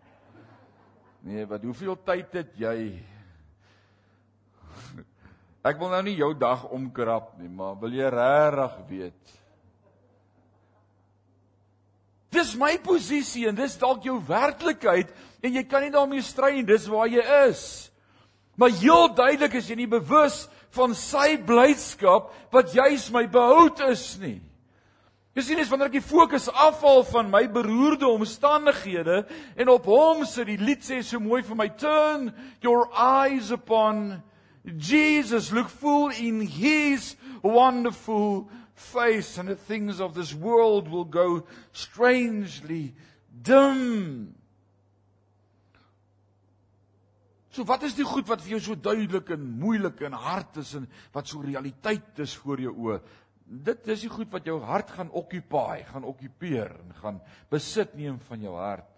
Nee, 1.23 1.47
wat 1.47 1.63
hoeveel 1.63 1.95
tyd 2.03 2.35
het 2.35 2.51
jy? 2.59 2.77
Ek 5.71 5.79
wil 5.79 5.93
nou 5.93 6.01
nie 6.03 6.17
jou 6.17 6.33
dag 6.35 6.65
omkrap 6.75 7.37
nie, 7.39 7.47
maar 7.47 7.77
wil 7.79 7.95
jy 7.95 8.09
regtig 8.11 8.73
weet? 8.89 9.35
Dis 12.43 12.57
my 12.59 12.73
posisie 12.83 13.45
en 13.47 13.55
dis 13.55 13.77
dalk 13.79 14.03
jou 14.03 14.17
werklikheid 14.27 15.11
en 15.43 15.53
jy 15.55 15.61
kan 15.63 15.85
nie 15.85 15.93
daarmee 15.93 16.23
stry 16.25 16.51
nie, 16.57 16.65
dis 16.67 16.89
waar 16.91 17.07
jy 17.07 17.23
is. 17.47 17.61
Maar 18.59 18.73
heel 18.81 19.05
duidelik 19.15 19.55
is 19.55 19.69
jy 19.71 19.77
nie 19.79 19.87
bewus 19.87 20.43
van 20.75 20.91
sy 20.97 21.37
blydskap 21.39 22.33
wat 22.51 22.73
juis 22.75 23.05
my 23.15 23.23
behoud 23.31 23.79
is 23.87 24.03
nie. 24.19 24.41
Jy 25.33 25.45
sien 25.45 25.61
eens 25.61 25.71
wanneer 25.71 25.89
ek 25.89 25.95
die 26.01 26.03
fokus 26.03 26.49
afhaal 26.51 27.05
van 27.07 27.31
my 27.31 27.45
beroerde 27.49 28.09
omstandighede 28.11 29.23
en 29.55 29.71
op 29.71 29.87
hom 29.89 30.27
sit 30.27 30.51
die 30.51 30.59
lied 30.59 30.83
sê 30.83 30.99
so 30.99 31.23
mooi 31.23 31.41
vir 31.47 31.57
my 31.57 31.69
turn 31.79 32.27
your 32.61 32.89
eyes 32.91 33.53
upon 33.55 34.19
Jesus 34.67 35.49
look 35.55 35.71
full 35.71 36.11
in 36.11 36.43
his 36.43 37.15
wonderful 37.41 38.49
face 38.73 39.37
and 39.37 39.49
the 39.49 39.55
things 39.55 39.99
of 39.99 40.13
this 40.13 40.33
world 40.33 40.87
will 40.87 41.05
go 41.05 41.45
strangely 41.71 42.93
dim. 43.29 44.35
So 47.53 47.63
wat 47.69 47.83
is 47.85 47.93
die 47.93 48.05
goed 48.05 48.25
wat 48.27 48.41
vir 48.41 48.55
jou 48.55 48.63
so 48.71 48.75
duidelik 48.75 49.29
en 49.35 49.43
moeilik 49.61 50.01
en 50.07 50.15
hard 50.17 50.57
is 50.57 50.73
en 50.79 50.87
wat 51.13 51.29
so 51.29 51.43
realiteit 51.45 52.17
is 52.23 52.33
voor 52.41 52.63
jou 52.63 52.73
oë? 52.73 53.01
dit 53.45 53.91
is 53.91 54.05
die 54.05 54.11
goed 54.11 54.31
wat 54.33 54.47
jou 54.47 54.57
hart 54.63 54.91
gaan 54.95 55.11
occupy, 55.11 55.83
gaan 55.89 56.07
okkupeer 56.07 56.71
en 56.71 56.97
gaan 57.01 57.21
besit 57.51 57.93
neem 57.97 58.17
van 58.29 58.41
jou 58.41 58.55
hart. 58.57 58.89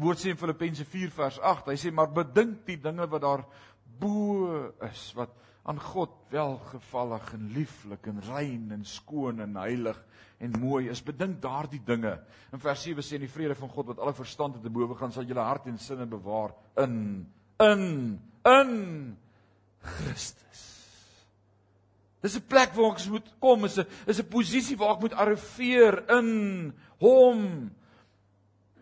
Woord 0.00 0.20
sê 0.22 0.30
in 0.30 0.38
Filippense 0.38 0.84
4 0.86 1.10
vers 1.16 1.40
8, 1.42 1.72
hy 1.72 1.78
sê 1.80 1.90
maar 1.94 2.12
bedink 2.14 2.62
die 2.68 2.78
dinge 2.80 3.08
wat 3.10 3.24
daar 3.24 3.44
bo 4.00 4.70
is 4.86 5.08
wat 5.18 5.34
aan 5.62 5.80
God 5.80 6.12
welgevallig 6.32 7.32
en 7.36 7.50
lieflik 7.54 8.06
en 8.06 8.20
rein 8.30 8.70
en 8.72 8.84
skoon 8.84 9.40
en 9.44 9.56
heilig 9.60 9.98
en 10.40 10.56
mooi 10.60 10.88
is. 10.88 11.02
Bedink 11.04 11.40
daardie 11.42 11.82
dinge. 11.84 12.14
In 12.52 12.62
vers 12.62 12.82
7 12.82 13.04
sê 13.04 13.18
en 13.18 13.26
die 13.26 13.32
vrede 13.32 13.56
van 13.58 13.68
God 13.68 13.92
wat 13.92 14.00
alle 14.00 14.16
verstand 14.16 14.62
te 14.62 14.72
bowe 14.72 14.96
gaan 14.96 15.12
sal 15.12 15.28
julle 15.28 15.44
hart 15.44 15.68
en 15.68 15.78
sinne 15.78 16.08
bewaar 16.08 16.54
in 16.80 17.26
in 17.60 17.84
in 18.48 18.72
Christus. 19.80 20.62
Dis 22.20 22.36
'n 22.36 22.46
plek 22.48 22.74
waar 22.74 22.92
ek 22.92 23.06
moet 23.08 23.28
kom, 23.40 23.64
is 23.64 23.78
'n 23.78 23.86
is 24.06 24.20
'n 24.20 24.28
posisie 24.28 24.76
waar 24.76 24.94
ek 24.96 25.00
moet 25.00 25.14
arriveer 25.14 26.04
in 26.18 26.72
hom. 26.98 27.70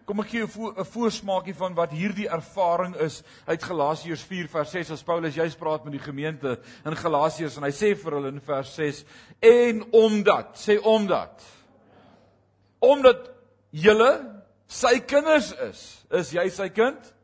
Kom 0.08 0.22
ek 0.22 0.30
gee 0.32 0.40
jou 0.40 0.72
'n 0.72 0.84
voorsmaakie 0.88 1.52
van 1.54 1.74
wat 1.76 1.90
hierdie 1.92 2.30
ervaring 2.32 2.94
is 2.96 3.22
uit 3.44 3.62
Galasiërs 3.62 4.22
4 4.22 4.46
vers 4.48 4.70
6 4.70 4.90
as 4.90 5.02
Paulus 5.02 5.34
juis 5.34 5.54
praat 5.54 5.84
met 5.84 5.92
die 5.92 6.00
gemeente 6.00 6.58
in 6.86 6.96
Galasiërs 6.96 7.56
en 7.56 7.62
hy 7.62 7.70
sê 7.70 7.94
vir 7.94 8.14
hulle 8.16 8.28
in 8.28 8.40
vers 8.40 8.74
6 8.74 9.04
en 9.42 9.84
omdat 9.92 10.56
sê 10.56 10.78
omdat 10.80 11.44
omdat 12.80 13.28
julle 13.70 14.42
sy 14.66 14.98
kinders 15.00 15.52
is 15.52 16.06
is 16.10 16.32
jy 16.32 16.48
sy 16.48 16.68
kind? 16.68 17.14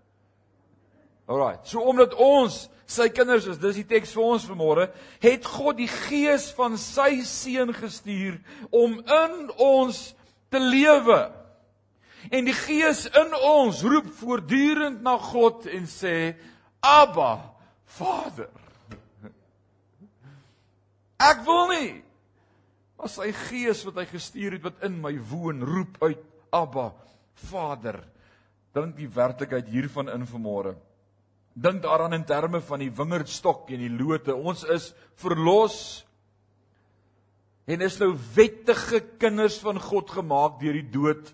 Alrite. 1.26 1.64
So 1.64 1.80
omdat 1.80 2.12
ons 2.14 2.68
sy 2.84 3.08
kinders 3.08 3.46
is, 3.46 3.58
dis 3.58 3.76
die 3.76 3.86
teks 3.88 4.12
vir 4.12 4.24
ons 4.24 4.44
vanmôre, 4.44 4.90
het 5.22 5.46
God 5.46 5.76
die 5.76 5.88
gees 5.88 6.52
van 6.52 6.76
sy 6.76 7.22
seun 7.24 7.72
gestuur 7.72 8.36
om 8.70 9.00
in 9.00 9.50
ons 9.56 10.14
te 10.50 10.58
lewe. 10.60 11.43
En 12.30 12.44
die 12.44 12.56
gees 12.56 13.04
in 13.10 13.34
ons 13.36 13.82
roep 13.82 14.08
voortdurend 14.20 15.02
na 15.02 15.18
God 15.18 15.66
en 15.66 15.86
sê: 15.90 16.36
"Abba, 16.80 17.54
Vader." 17.84 18.50
Ek 21.18 21.44
wil 21.44 21.68
nie 21.68 22.04
maar 23.04 23.12
sy 23.12 23.34
gees 23.36 23.82
wat 23.84 23.98
hy 24.00 24.06
gestuur 24.08 24.54
het 24.56 24.62
wat 24.64 24.84
in 24.86 24.94
my 25.02 25.10
woon 25.28 25.58
roep 25.60 25.98
uit 26.00 26.22
Abba, 26.56 26.86
Vader. 27.50 27.98
Dink 28.72 28.94
die 28.96 29.10
werklikheid 29.12 29.68
hiervan 29.68 30.08
in 30.08 30.24
vanmôre. 30.24 30.72
Dink 31.52 31.82
daaraan 31.84 32.16
in 32.16 32.24
terme 32.24 32.62
van 32.64 32.80
die 32.80 32.88
wingerdstok 32.88 33.68
en 33.76 33.82
die 33.84 33.92
lote. 33.92 34.32
Ons 34.32 34.64
is 34.72 34.86
verlos 35.20 35.76
en 37.68 37.84
is 37.84 38.00
nou 38.00 38.14
wettige 38.38 39.02
kinders 39.20 39.60
van 39.60 39.76
God 39.84 40.08
gemaak 40.16 40.56
deur 40.62 40.80
die 40.80 40.88
dood 40.96 41.28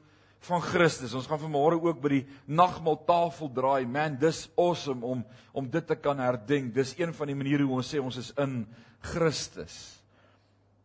van 0.48 0.62
Christus. 0.64 1.14
Ons 1.16 1.29
gaan 1.29 1.40
vanmôre 1.42 1.79
ook 1.81 2.00
by 2.00 2.12
die 2.14 2.26
nagmaaltafel 2.48 3.50
draai. 3.55 3.85
Man, 3.88 4.18
dis 4.20 4.46
awesome 4.57 5.05
om 5.07 5.24
om 5.53 5.66
dit 5.66 5.87
te 5.87 5.96
kan 5.98 6.20
herdenk. 6.22 6.70
Dis 6.74 6.94
een 6.98 7.11
van 7.14 7.26
die 7.26 7.37
maniere 7.37 7.66
hoe 7.66 7.81
ons 7.81 7.88
sê 7.90 7.98
ons 8.00 8.16
is 8.20 8.31
in 8.38 8.62
Christus. 9.03 9.74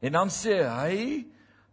En 0.01 0.17
dan 0.17 0.31
sê 0.33 0.57
hy 0.65 1.25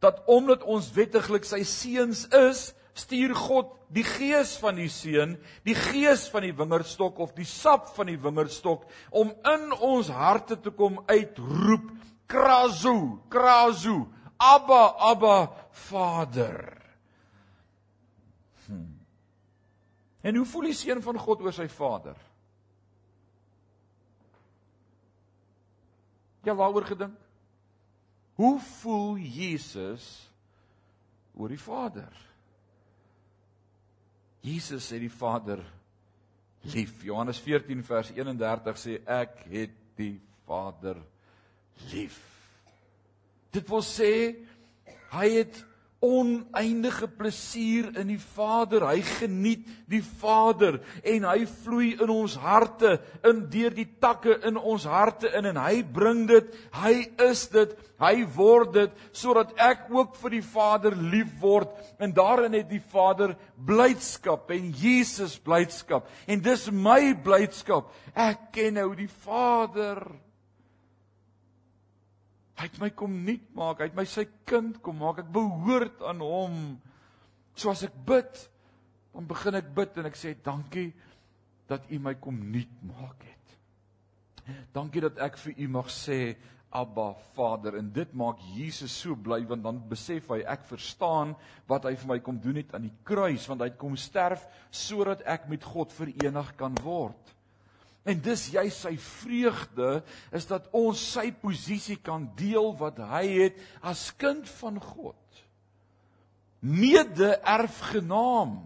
dat 0.02 0.20
omdat 0.30 0.66
ons 0.68 0.90
wettiglik 0.92 1.46
sy 1.48 1.62
seuns 1.66 2.26
is, 2.36 2.72
stuur 2.92 3.32
God 3.38 3.70
die 3.92 4.04
gees 4.04 4.54
van 4.60 4.76
die 4.76 4.90
seun, 4.92 5.38
die 5.64 5.76
gees 5.76 6.26
van 6.32 6.44
die 6.44 6.52
wingerdstok 6.56 7.20
of 7.24 7.32
die 7.36 7.48
sap 7.48 7.88
van 7.96 8.10
die 8.10 8.18
wingerdstok 8.20 8.84
om 9.08 9.32
in 9.48 9.72
ons 9.80 10.10
harte 10.12 10.58
te 10.60 10.72
kom 10.76 11.00
uitroep 11.08 11.88
krazu, 12.32 13.18
krazu, 13.32 14.06
abba, 14.36 14.94
abba, 14.98 15.50
Vader. 15.88 16.81
Hmm. 18.66 18.98
En 20.22 20.36
hoe 20.38 20.46
voel 20.46 20.70
die 20.70 20.76
seun 20.78 21.02
van 21.02 21.18
God 21.18 21.42
oor 21.42 21.54
sy 21.54 21.66
Vader? 21.70 22.18
Jy 26.42 26.54
waaroor 26.58 26.86
gedink? 26.86 27.18
Hoe 28.38 28.56
voel 28.80 29.16
Jesus 29.22 30.06
oor 31.34 31.52
die 31.52 31.60
Vader? 31.60 32.10
Jesus 34.42 34.88
het 34.90 35.02
die 35.04 35.12
Vader 35.12 35.62
lief. 36.72 37.02
Johannes 37.06 37.38
14 37.42 37.84
vers 37.86 38.10
31 38.14 38.80
sê 38.80 38.96
ek 39.06 39.36
het 39.50 39.74
die 39.98 40.16
Vader 40.46 40.98
lief. 41.92 42.18
Dit 43.54 43.68
wil 43.70 43.84
sê 43.86 44.12
hy 45.12 45.28
het 45.36 45.60
oneindige 46.02 47.06
plesier 47.06 47.92
in 48.00 48.08
die 48.10 48.20
Vader. 48.20 48.88
Hy 48.90 49.02
geniet 49.06 49.68
die 49.90 50.02
Vader 50.02 50.80
en 51.06 51.26
hy 51.28 51.44
vloei 51.46 51.92
in 51.94 52.10
ons 52.10 52.34
harte 52.42 52.96
in 53.28 53.44
deur 53.52 53.74
die 53.76 53.86
takke 54.02 54.34
in 54.48 54.58
ons 54.58 54.86
harte 54.90 55.30
in 55.38 55.46
en 55.52 55.60
hy 55.62 55.84
bring 55.86 56.24
dit. 56.30 56.50
Hy 56.74 56.94
is 57.28 57.46
dit. 57.54 57.76
Hy 58.02 58.24
word 58.34 58.74
dit 58.74 58.98
sodat 59.14 59.54
ek 59.62 59.86
ook 59.94 60.18
vir 60.18 60.36
die 60.40 60.42
Vader 60.42 60.98
lief 60.98 61.30
word 61.40 61.70
en 62.02 62.14
daarin 62.16 62.58
het 62.58 62.66
die 62.70 62.82
Vader 62.82 63.36
blydskap 63.54 64.50
en 64.50 64.72
Jesus 64.74 65.38
blydskap. 65.38 66.10
En 66.26 66.42
dis 66.42 66.66
my 66.74 67.14
blydskap. 67.14 67.94
Ek 68.10 68.50
ken 68.58 68.80
nou 68.80 68.90
die 68.98 69.10
Vader. 69.22 70.02
Hy 72.62 72.68
het 72.68 72.76
my 72.78 72.92
kom 72.94 73.14
nuut 73.26 73.46
maak, 73.58 73.80
hy 73.82 73.88
het 73.88 73.96
my 73.98 74.04
sy 74.06 74.22
kind 74.46 74.76
kom 74.86 75.00
maak. 75.02 75.24
Ek 75.24 75.30
behoort 75.34 76.04
aan 76.06 76.20
hom. 76.22 76.60
So 77.58 77.72
as 77.72 77.82
ek 77.82 77.96
bid, 78.06 78.44
dan 79.10 79.26
begin 79.26 79.58
ek 79.58 79.72
bid 79.74 79.98
en 79.98 80.06
ek 80.06 80.18
sê 80.20 80.36
dankie 80.46 80.92
dat 81.66 81.90
U 81.90 81.98
my 82.04 82.14
kom 82.22 82.38
nuut 82.52 82.76
maak 82.86 83.26
het. 83.26 83.56
Dankie 84.70 85.02
dat 85.02 85.18
ek 85.26 85.40
vir 85.42 85.58
U 85.58 85.68
mag 85.74 85.90
sê 85.90 86.20
Abba 86.70 87.10
Vader 87.34 87.80
en 87.82 87.90
dit 87.92 88.14
maak 88.14 88.38
Jesus 88.54 88.94
so 88.94 89.18
bly 89.18 89.42
want 89.50 89.66
dan 89.66 89.82
besef 89.90 90.30
hy 90.30 90.38
ek 90.46 90.62
verstaan 90.70 91.34
wat 91.68 91.90
hy 91.90 91.96
vir 91.98 92.12
my 92.14 92.20
kom 92.24 92.38
doen 92.46 92.62
het 92.62 92.72
aan 92.78 92.86
die 92.86 92.94
kruis 93.04 93.44
want 93.50 93.66
hy 93.66 93.72
het 93.72 93.80
kom 93.80 93.98
sterf 93.98 94.46
sodat 94.70 95.26
ek 95.26 95.50
met 95.50 95.66
God 95.66 95.90
verenig 95.98 96.54
kan 96.62 96.78
word. 96.86 97.34
En 98.02 98.18
dis 98.18 98.48
jy 98.50 98.64
sy 98.74 98.96
vreugde 98.98 100.02
is 100.34 100.48
dat 100.50 100.66
ons 100.74 100.98
sy 100.98 101.28
posisie 101.38 101.94
kan 102.02 102.24
deel 102.38 102.72
wat 102.80 102.98
hy 103.12 103.26
het 103.44 103.60
as 103.78 104.08
kind 104.18 104.48
van 104.58 104.80
God. 104.82 105.14
Mede-erfgenaam. 106.62 108.56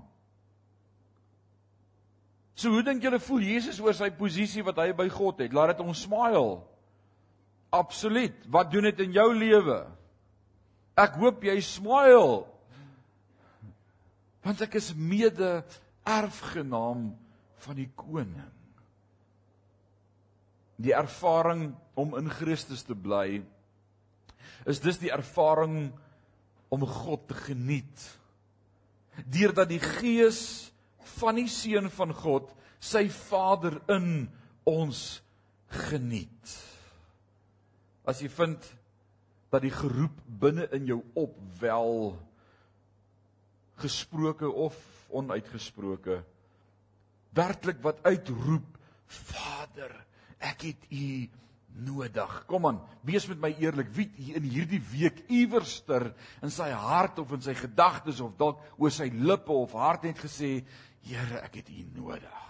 So 2.57 2.72
hoe 2.72 2.85
dink 2.85 3.05
julle 3.05 3.20
voel 3.20 3.44
Jesus 3.44 3.81
oor 3.85 3.92
sy 3.96 4.09
posisie 4.16 4.64
wat 4.64 4.79
hy 4.81 4.92
by 4.96 5.09
God 5.12 5.40
het? 5.44 5.53
Laat 5.53 5.75
dit 5.75 5.85
ons 5.85 6.05
smile. 6.09 6.64
Absoluut. 7.77 8.37
Wat 8.49 8.72
doen 8.72 8.88
dit 8.88 9.05
in 9.05 9.12
jou 9.18 9.29
lewe? 9.37 9.83
Ek 10.96 11.20
hoop 11.20 11.44
jy 11.44 11.61
smile. 11.61 12.49
Want 14.46 14.62
ek 14.64 14.79
is 14.81 14.94
mede-erfgenaam 14.96 17.12
van 17.66 17.77
die 17.77 17.90
koning 17.99 18.56
die 20.76 20.94
ervaring 20.96 21.70
om 21.96 22.14
in 22.18 22.30
Christus 22.30 22.84
te 22.84 22.94
bly 22.94 23.40
is 24.66 24.82
dis 24.82 24.98
die 25.00 25.12
ervaring 25.14 25.92
om 26.74 26.82
God 26.82 27.28
te 27.30 27.36
geniet. 27.38 28.02
Deurdat 29.30 29.70
die 29.70 29.80
gees 29.80 30.40
van 31.16 31.38
die 31.38 31.48
seun 31.48 31.88
van 31.94 32.12
God 32.16 32.50
sy 32.82 33.06
Vader 33.12 33.78
in 33.92 34.26
ons 34.66 35.20
geniet. 35.86 36.56
As 38.06 38.20
jy 38.22 38.30
vind 38.32 38.66
dat 39.54 39.62
die 39.64 39.72
geroep 39.72 40.18
binne 40.26 40.66
in 40.74 40.88
jou 40.90 41.00
opwel 41.16 42.16
gesproke 43.80 44.48
of 44.50 44.76
onuitgesproke 45.14 46.20
werklik 47.36 47.82
wat 47.84 48.00
uitroep 48.06 48.78
Vader 49.06 49.92
Ek 50.42 50.68
het 50.68 50.88
u 50.92 51.29
nodig. 51.87 52.33
Kom 52.49 52.66
aan, 52.68 52.81
wees 53.07 53.27
met 53.29 53.40
my 53.42 53.53
eerlik. 53.61 53.92
Wie 53.96 54.09
in 54.35 54.49
hierdie 54.49 54.83
week 54.92 55.22
iewerster 55.29 56.11
in 56.44 56.53
sy 56.53 56.70
hart 56.72 57.20
of 57.22 57.33
in 57.37 57.44
sy 57.44 57.57
gedagtes 57.59 58.22
of 58.25 58.37
dalk 58.40 58.62
oor 58.81 58.92
sy 58.94 59.11
lippe 59.12 59.53
of 59.53 59.77
hart 59.77 60.09
het 60.09 60.20
gesê, 60.25 60.59
Here, 61.07 61.38
ek 61.38 61.61
het 61.61 61.68
u 61.70 61.85
nodig. 61.94 62.42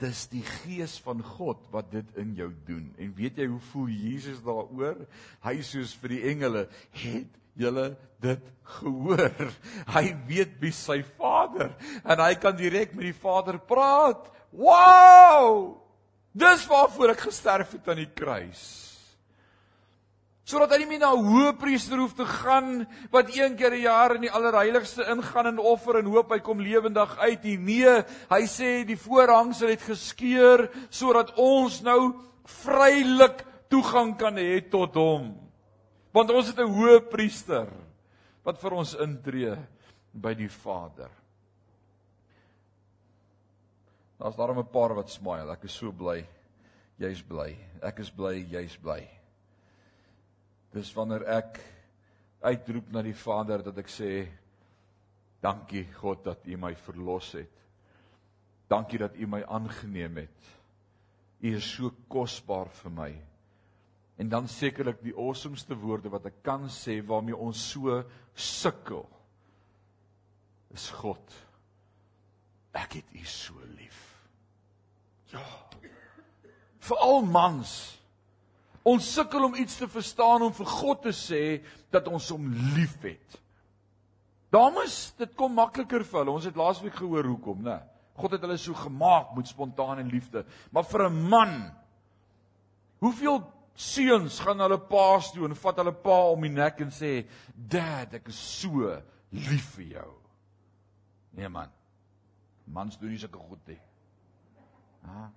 Dis 0.00 0.22
die 0.32 0.44
gees 0.46 0.94
van 1.04 1.20
God 1.36 1.66
wat 1.74 1.90
dit 1.92 2.14
in 2.22 2.30
jou 2.38 2.48
doen. 2.64 2.86
En 2.96 3.12
weet 3.18 3.42
jy 3.42 3.50
hoe 3.50 3.60
voel 3.68 3.90
Jesus 3.92 4.40
daaroor? 4.46 5.02
Hy 5.44 5.54
soos 5.66 5.92
vir 6.00 6.14
die 6.14 6.22
engele, 6.30 6.62
het 7.02 7.36
julle 7.58 7.96
dit 8.20 8.50
gehoor. 8.78 9.52
Hy 9.94 10.04
weet 10.28 10.58
wie 10.60 10.74
sy 10.74 11.00
Vader 11.16 11.72
en 12.04 12.22
hy 12.22 12.34
kan 12.40 12.56
direk 12.56 12.94
met 12.94 13.08
die 13.10 13.16
Vader 13.16 13.58
praat. 13.58 14.28
Wow! 14.50 15.80
Dis 16.30 16.66
waarvoor 16.70 17.14
ek 17.14 17.26
gesterf 17.26 17.74
het 17.74 17.88
aan 17.90 18.04
die 18.04 18.12
kruis. 18.14 18.62
Sodat 20.46 20.72
hy 20.74 20.80
nie 20.82 20.88
meer 20.90 21.02
na 21.02 21.12
'n 21.14 21.26
hoëpriester 21.26 21.98
hoef 21.98 22.14
te 22.18 22.26
gaan 22.26 22.86
wat 23.10 23.30
een 23.34 23.54
keer 23.54 23.74
'n 23.74 23.86
jaar 23.86 24.14
in 24.14 24.22
die 24.26 24.30
allerheiligste 24.30 25.06
ingaan 25.06 25.46
en 25.46 25.58
offer 25.58 25.98
en 25.98 26.10
hoop 26.10 26.30
hy 26.30 26.38
kom 26.38 26.60
lewendig 26.60 27.18
uit 27.18 27.42
nie. 27.44 27.56
Nee, 27.56 28.02
hy 28.30 28.42
sê 28.46 28.84
die 28.86 28.98
voorhangsel 28.98 29.68
het 29.68 29.82
geskeur 29.82 30.70
sodat 30.90 31.34
ons 31.38 31.82
nou 31.82 32.14
vrylik 32.44 33.46
toegang 33.68 34.16
kan 34.18 34.34
hê 34.34 34.60
tot 34.70 34.94
hom. 34.94 35.49
Want 36.12 36.30
ons 36.30 36.48
het 36.50 36.58
'n 36.58 36.74
hoë 36.74 37.08
priester 37.10 37.68
wat 38.42 38.58
vir 38.58 38.72
ons 38.72 38.94
intree 38.94 39.56
by 40.12 40.34
die 40.34 40.48
Vader. 40.48 41.10
Daar's 44.18 44.36
daarom 44.36 44.58
'n 44.58 44.70
paar 44.70 44.94
wat 44.94 45.10
smile. 45.10 45.52
Ek 45.52 45.64
is 45.64 45.72
so 45.72 45.92
bly. 45.92 46.26
Jy's 46.98 47.22
bly. 47.22 47.56
Ek 47.82 47.98
is 47.98 48.10
bly 48.10 48.44
jy's 48.50 48.76
bly. 48.76 49.08
Dis 50.72 50.92
wanneer 50.94 51.24
ek 51.28 51.60
uitroep 52.40 52.92
na 52.92 53.02
die 53.02 53.14
Vader 53.14 53.62
dat 53.62 53.78
ek 53.78 53.88
sê 53.88 54.28
dankie 55.40 55.84
God 55.84 56.24
dat 56.24 56.46
U 56.46 56.56
my 56.56 56.74
verlos 56.74 57.32
het. 57.32 57.56
Dankie 58.68 58.98
dat 58.98 59.16
U 59.16 59.26
my 59.26 59.42
aangeneem 59.42 60.16
het. 60.16 60.50
U 61.40 61.56
is 61.56 61.64
so 61.64 61.90
kosbaar 62.08 62.68
vir 62.68 62.90
my. 62.90 63.29
En 64.20 64.28
dan 64.28 64.48
sekerlik 64.48 65.00
die 65.02 65.16
awesomeste 65.16 65.76
woorde 65.80 66.12
wat 66.12 66.26
ek 66.28 66.42
kan 66.44 66.68
sê 66.72 66.98
waarmee 67.06 67.36
ons 67.36 67.60
so 67.72 68.02
sukkel 68.36 69.06
is 70.76 70.90
God. 71.00 71.36
Ek 72.76 73.00
het 73.00 73.16
U 73.16 73.24
so 73.26 73.56
lief. 73.78 74.02
Ja. 75.32 75.42
Vir 76.84 77.02
al 77.02 77.24
mans. 77.26 77.72
Ons 78.86 79.08
sukkel 79.14 79.48
om 79.48 79.56
iets 79.58 79.80
te 79.80 79.88
verstaan 79.90 80.44
om 80.46 80.54
vir 80.56 80.68
God 80.68 81.02
te 81.08 81.14
sê 81.16 81.42
dat 81.92 82.08
ons 82.08 82.28
hom 82.32 82.46
liefhet. 82.76 83.40
Dames, 84.50 85.00
dit 85.18 85.34
kom 85.38 85.54
makliker 85.56 86.04
vir 86.04 86.22
hulle. 86.22 86.36
Ons 86.38 86.48
het 86.48 86.58
laasweek 86.58 86.96
gehoor 86.98 87.28
hoekom, 87.32 87.60
né? 87.66 87.80
God 88.20 88.34
het 88.36 88.44
hulle 88.44 88.56
so 88.60 88.76
gemaak 88.76 89.34
met 89.36 89.48
spontane 89.48 90.04
liefde. 90.04 90.44
Maar 90.72 90.84
vir 90.84 91.08
'n 91.08 91.28
man 91.30 91.54
Hoeveel 93.00 93.40
seuns 93.80 94.38
gaan 94.44 94.60
hulle 94.60 94.78
paas 94.90 95.30
toe 95.32 95.46
en 95.48 95.56
vat 95.56 95.78
hulle 95.80 95.92
pa 96.04 96.18
om 96.32 96.44
die 96.44 96.52
nek 96.52 96.80
en 96.84 96.92
sê: 96.92 97.26
"Dad, 97.54 98.14
ek 98.14 98.28
is 98.28 98.40
so 98.60 98.90
lief 99.30 99.74
vir 99.76 99.86
jou." 99.96 100.10
Nee 101.32 101.48
man. 101.48 101.70
Mans 102.66 102.98
doen 102.98 103.10
nie 103.10 103.18
sulke 103.18 103.38
goed 103.38 103.66
nie. 103.66 103.80
Ha? 105.06 105.30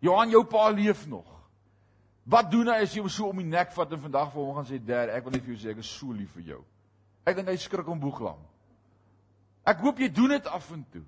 Johan, 0.00 0.30
jou 0.30 0.44
pa 0.44 0.68
leef 0.68 1.06
nog. 1.06 1.30
Wat 2.24 2.50
doen 2.50 2.68
hy 2.72 2.80
as 2.82 2.94
jy 2.94 3.00
hom 3.00 3.08
so 3.12 3.28
om 3.28 3.38
die 3.38 3.48
nek 3.48 3.72
vat 3.72 3.92
en 3.92 4.00
vandag 4.00 4.32
vir 4.32 4.42
hom 4.42 4.54
gaan 4.54 4.66
sê: 4.66 4.78
"Dad, 4.78 5.08
ek 5.08 5.24
wil 5.24 5.32
net 5.32 5.44
vir 5.44 5.54
jou 5.54 5.62
sê 5.62 5.70
ek 5.70 5.78
is 5.84 5.90
so 5.98 6.12
lief 6.12 6.32
vir 6.34 6.42
jou." 6.42 6.64
Ek 7.26 7.36
dink 7.36 7.48
hy 7.48 7.56
skrik 7.56 7.88
om 7.88 8.00
boeglam. 8.00 8.40
Ek 9.64 9.80
hoop 9.80 9.98
jy 9.98 10.08
doen 10.12 10.28
dit 10.28 10.46
af 10.46 10.70
en 10.72 10.84
toe. 10.92 11.04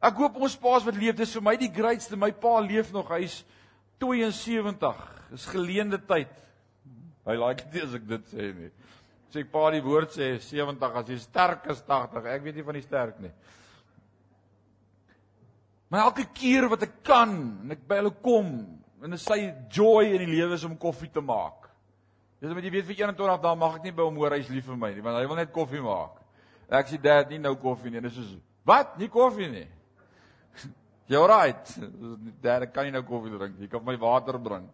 Ek 0.00 0.14
hoop 0.14 0.36
ons 0.36 0.56
paas 0.56 0.84
wat 0.84 0.96
leef, 0.96 1.16
dis 1.16 1.32
vir 1.36 1.42
my 1.42 1.56
die 1.56 1.72
grootste. 1.72 2.16
My 2.16 2.30
pa 2.30 2.58
leef 2.60 2.92
nog. 2.92 3.08
Hy's 3.12 3.42
72 4.04 4.94
is 5.34 5.46
geleende 5.50 5.98
tyd. 5.98 6.32
Hy 7.24 7.36
like 7.40 7.64
dit 7.72 7.84
as 7.84 7.96
ek 7.96 8.06
dit 8.08 8.32
sê 8.32 8.50
nie. 8.52 8.70
Sê 9.32 9.42
ek 9.42 9.50
pa 9.50 9.66
die 9.74 9.82
woord 9.82 10.12
sê 10.14 10.34
70 10.38 10.98
as 11.00 11.10
jy 11.10 11.18
sterk 11.22 11.68
is 11.72 11.80
80. 11.82 12.28
Ek 12.36 12.44
weet 12.44 12.58
nie 12.58 12.66
van 12.66 12.78
die 12.78 12.84
sterk 12.84 13.20
nie. 13.24 13.32
Maar 15.88 16.08
elke 16.08 16.26
keer 16.34 16.68
wat 16.70 16.84
ek 16.86 17.00
kan 17.06 17.32
en 17.64 17.74
ek 17.74 17.84
by 17.88 18.00
hulle 18.02 18.12
kom 18.24 18.50
en 19.04 19.16
is 19.16 19.24
sy 19.26 19.40
joy 19.72 20.12
in 20.14 20.24
die 20.24 20.32
lewe 20.36 20.56
is 20.56 20.64
om 20.68 20.76
koffie 20.80 21.10
te 21.12 21.22
maak. 21.24 21.68
Dis 22.40 22.50
omdat 22.50 22.66
jy 22.66 22.72
weet 22.74 22.88
vir 22.88 23.00
21 23.06 23.42
dae 23.44 23.58
mag 23.58 23.78
ek 23.78 23.88
nie 23.88 23.94
by 23.96 24.04
hom 24.06 24.20
hoor 24.20 24.36
hy's 24.36 24.50
lief 24.52 24.68
vir 24.68 24.80
my 24.80 24.92
nie 24.94 25.04
want 25.04 25.20
hy 25.20 25.26
wil 25.30 25.40
net 25.40 25.52
koffie 25.54 25.82
maak. 25.84 26.20
Ek 26.68 26.90
sê 26.90 27.00
dad 27.00 27.32
nie 27.32 27.40
nou 27.40 27.54
koffie 27.60 27.92
nie. 27.92 28.02
Dis 28.04 28.16
soos 28.16 28.36
wat? 28.68 28.96
Nie 29.00 29.10
koffie 29.12 29.50
nie. 29.52 29.66
You're 31.06 31.28
right. 31.28 31.74
Dad, 32.40 32.64
ek 32.64 32.72
kan 32.72 32.88
nie 32.88 32.94
nou 32.94 33.02
koffie 33.04 33.32
drink. 33.34 33.58
Jy 33.60 33.68
kan 33.72 33.84
my 33.84 33.96
water 34.00 34.38
bring 34.40 34.70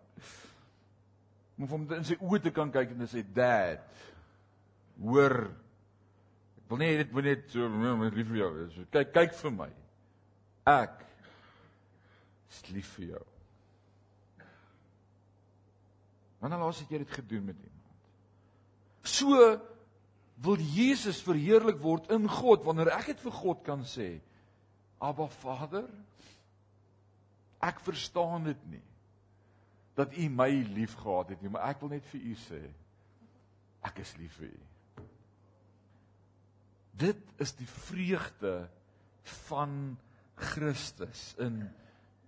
om 1.60 1.68
hom 1.68 1.82
in 1.92 2.06
sy 2.08 2.16
oë 2.24 2.40
te 2.46 2.52
kan 2.56 2.70
kyk 2.72 2.94
en 2.94 3.02
te 3.02 3.08
sê 3.10 3.22
dad 3.36 3.82
hoor 5.00 5.34
ek 5.50 6.70
wil 6.70 6.80
nie 6.80 6.94
dit 7.02 7.10
moet 7.12 7.26
net 7.28 7.50
so 7.52 7.66
lief 8.14 8.30
vir 8.30 8.38
jou 8.40 8.50
so 8.76 8.86
kyk 8.94 9.12
kyk 9.16 9.34
vir 9.42 9.52
my. 9.58 9.68
Ek 10.70 11.02
is 12.50 12.62
lief 12.72 12.94
vir 12.96 13.10
jou. 13.16 13.24
Wanneer 16.40 16.62
laas 16.62 16.80
het 16.80 16.94
jy 16.94 17.02
dit 17.02 17.12
gedoen 17.18 17.50
met 17.50 17.58
iemand? 17.60 17.76
So 19.04 19.36
wil 20.40 20.62
Jesus 20.64 21.20
verheerlik 21.20 21.80
word 21.82 22.08
in 22.14 22.24
God 22.30 22.64
wanneer 22.64 22.94
ek 22.96 23.12
dit 23.12 23.24
vir 23.26 23.36
God 23.42 23.60
kan 23.66 23.84
sê 23.84 24.14
Abba 25.00 25.28
Vader 25.42 25.88
ek 27.60 27.80
verstaan 27.84 28.44
dit 28.48 28.68
nie 28.70 28.84
dat 29.98 30.14
u 30.16 30.28
my 30.32 30.48
liefgehad 30.74 31.34
het 31.34 31.42
nie, 31.42 31.50
maar 31.52 31.72
ek 31.74 31.82
wil 31.82 31.92
net 31.92 32.06
vir 32.12 32.22
u 32.30 32.34
sê 32.46 32.60
ek 33.84 34.00
is 34.04 34.12
lief 34.20 34.36
vir 34.40 34.52
u. 34.52 35.06
Dit 37.00 37.20
is 37.40 37.52
die 37.56 37.68
vreugde 37.68 38.54
van 39.48 39.96
Christus 40.40 41.30
in 41.40 41.62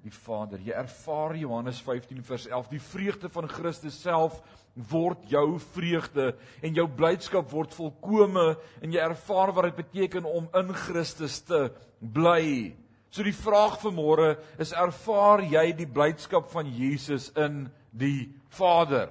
die 0.02 0.12
Vader. 0.12 0.60
Jy 0.64 0.74
ervaar 0.74 1.36
Johannes 1.38 1.80
15 1.84 2.22
vers 2.26 2.46
11, 2.48 2.70
die 2.72 2.82
vreugde 2.82 3.30
van 3.32 3.48
Christus 3.50 4.00
self 4.02 4.40
word 4.74 5.26
jou 5.28 5.58
vreugde 5.74 6.32
en 6.64 6.76
jou 6.76 6.86
blydskap 6.88 7.50
word 7.52 7.74
volkome 7.76 8.54
en 8.80 8.94
jy 8.94 9.02
ervaar 9.04 9.52
wat 9.52 9.68
dit 9.68 9.82
beteken 9.82 10.26
om 10.28 10.48
in 10.58 10.72
Christus 10.86 11.42
te 11.44 11.66
bly. 12.00 12.72
So 13.12 13.20
die 13.20 13.36
vraag 13.36 13.76
vir 13.82 13.92
môre 13.92 14.28
is 14.62 14.70
ervaar 14.72 15.42
jy 15.44 15.66
die 15.76 15.88
blydskap 15.88 16.46
van 16.48 16.68
Jesus 16.72 17.28
in 17.36 17.66
die 17.92 18.32
Vader? 18.56 19.10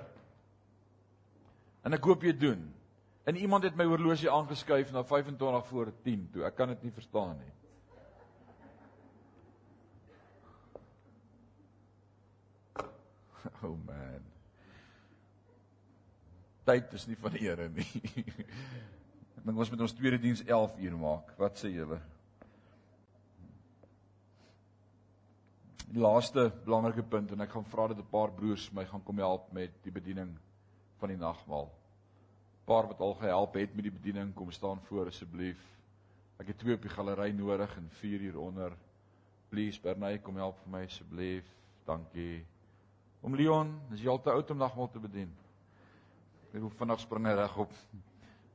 En 1.86 1.94
ek 1.94 2.08
hoop 2.10 2.26
jy 2.26 2.34
doen. 2.34 2.64
En 3.30 3.38
iemand 3.38 3.68
het 3.68 3.78
my 3.78 3.86
horlosie 3.86 4.30
aangeskuif 4.32 4.90
na 4.92 5.04
25 5.06 5.68
voor 5.70 5.92
10 6.02 6.24
toe. 6.34 6.46
Ek 6.50 6.58
kan 6.58 6.74
dit 6.74 6.88
nie 6.88 6.94
verstaan 6.96 7.38
nie. 7.38 7.54
Oh 13.62 13.78
man. 13.86 14.22
Tyd 16.66 16.94
is 16.98 17.06
nie 17.10 17.18
van 17.22 17.34
die 17.34 17.44
Here 17.44 17.68
nie. 17.70 17.86
Ek 19.38 19.46
dink 19.46 19.58
ons 19.58 19.70
moet 19.74 19.82
ons 19.86 19.94
tweede 19.98 20.18
diens 20.22 20.42
11 20.46 20.82
uur 20.82 20.98
maak. 20.98 21.30
Wat 21.38 21.62
sê 21.62 21.70
julle? 21.74 21.98
Die 25.92 26.00
laaste 26.00 26.46
belangrike 26.64 27.04
punt 27.04 27.34
en 27.36 27.42
ek 27.44 27.52
gaan 27.52 27.66
vra 27.68 27.90
dat 27.92 27.98
'n 28.00 28.12
paar 28.12 28.32
broers 28.32 28.70
my 28.72 28.86
gaan 28.86 29.04
kom 29.04 29.18
help 29.18 29.52
met 29.52 29.72
die 29.84 29.92
bediening 29.92 30.38
van 31.00 31.10
die 31.10 31.18
nagmaal. 31.18 31.68
Paar 32.66 32.88
wat 32.88 33.00
al 33.00 33.14
gehelp 33.14 33.54
het 33.54 33.76
met 33.76 33.84
die 33.84 33.92
bediening, 33.92 34.34
kom 34.34 34.52
staan 34.52 34.80
voor 34.88 35.08
asseblief. 35.08 35.60
Ek 36.40 36.48
het 36.48 36.58
twee 36.58 36.76
op 36.76 36.82
die 36.82 36.90
galery 36.90 37.32
nodig 37.32 37.78
en 37.78 37.90
vier 37.90 38.20
hier 38.20 38.40
onder. 38.40 38.72
Please 39.50 39.82
Bernay, 39.82 40.20
kom 40.20 40.36
help 40.36 40.58
vir 40.64 40.72
my 40.72 40.84
asseblief. 40.86 41.46
Dankie. 41.86 42.46
Om 43.22 43.36
Leon, 43.36 43.82
is 43.92 44.00
jy 44.02 44.10
al 44.10 44.22
te 44.22 44.32
oud 44.32 44.52
om 44.52 44.58
nagmaal 44.58 44.90
te 44.90 45.00
bedien? 45.00 45.36
Ek 46.54 46.62
hoef 46.62 46.78
vinnig 46.78 47.00
spring 47.00 47.28
reg 47.28 47.58
op. 47.58 47.74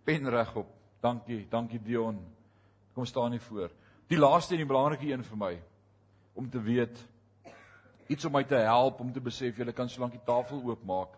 Pen 0.04 0.30
reg 0.30 0.56
op. 0.56 0.72
Dankie, 1.00 1.46
dankie 1.50 1.82
Dion. 1.82 2.18
Kom 2.94 3.04
staan 3.04 3.30
hier 3.30 3.40
voor. 3.40 3.70
Die 4.06 4.18
laaste 4.18 4.54
en 4.54 4.58
die 4.58 4.66
belangrike 4.66 5.12
een 5.12 5.24
vir 5.24 5.36
my 5.36 5.62
om 6.32 6.50
te 6.50 6.60
weet 6.60 7.06
iets 8.08 8.24
om 8.24 8.34
my 8.36 8.42
te 8.46 8.58
help 8.66 9.00
om 9.00 9.12
te 9.12 9.22
besef 9.22 9.58
jy 9.58 9.72
kan 9.74 9.88
solank 9.90 10.16
die 10.16 10.26
tafel 10.26 10.62
oopmaak. 10.64 11.16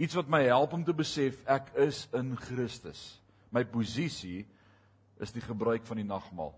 Iets 0.00 0.16
wat 0.16 0.30
my 0.32 0.42
help 0.46 0.72
om 0.72 0.84
te 0.84 0.94
besef 0.96 1.42
ek 1.50 1.74
is 1.86 2.06
in 2.16 2.32
Christus. 2.38 3.20
My 3.52 3.64
posisie 3.68 4.46
is 5.20 5.34
die 5.34 5.44
gebruik 5.44 5.84
van 5.86 6.00
die 6.00 6.08
nagmaal. 6.08 6.54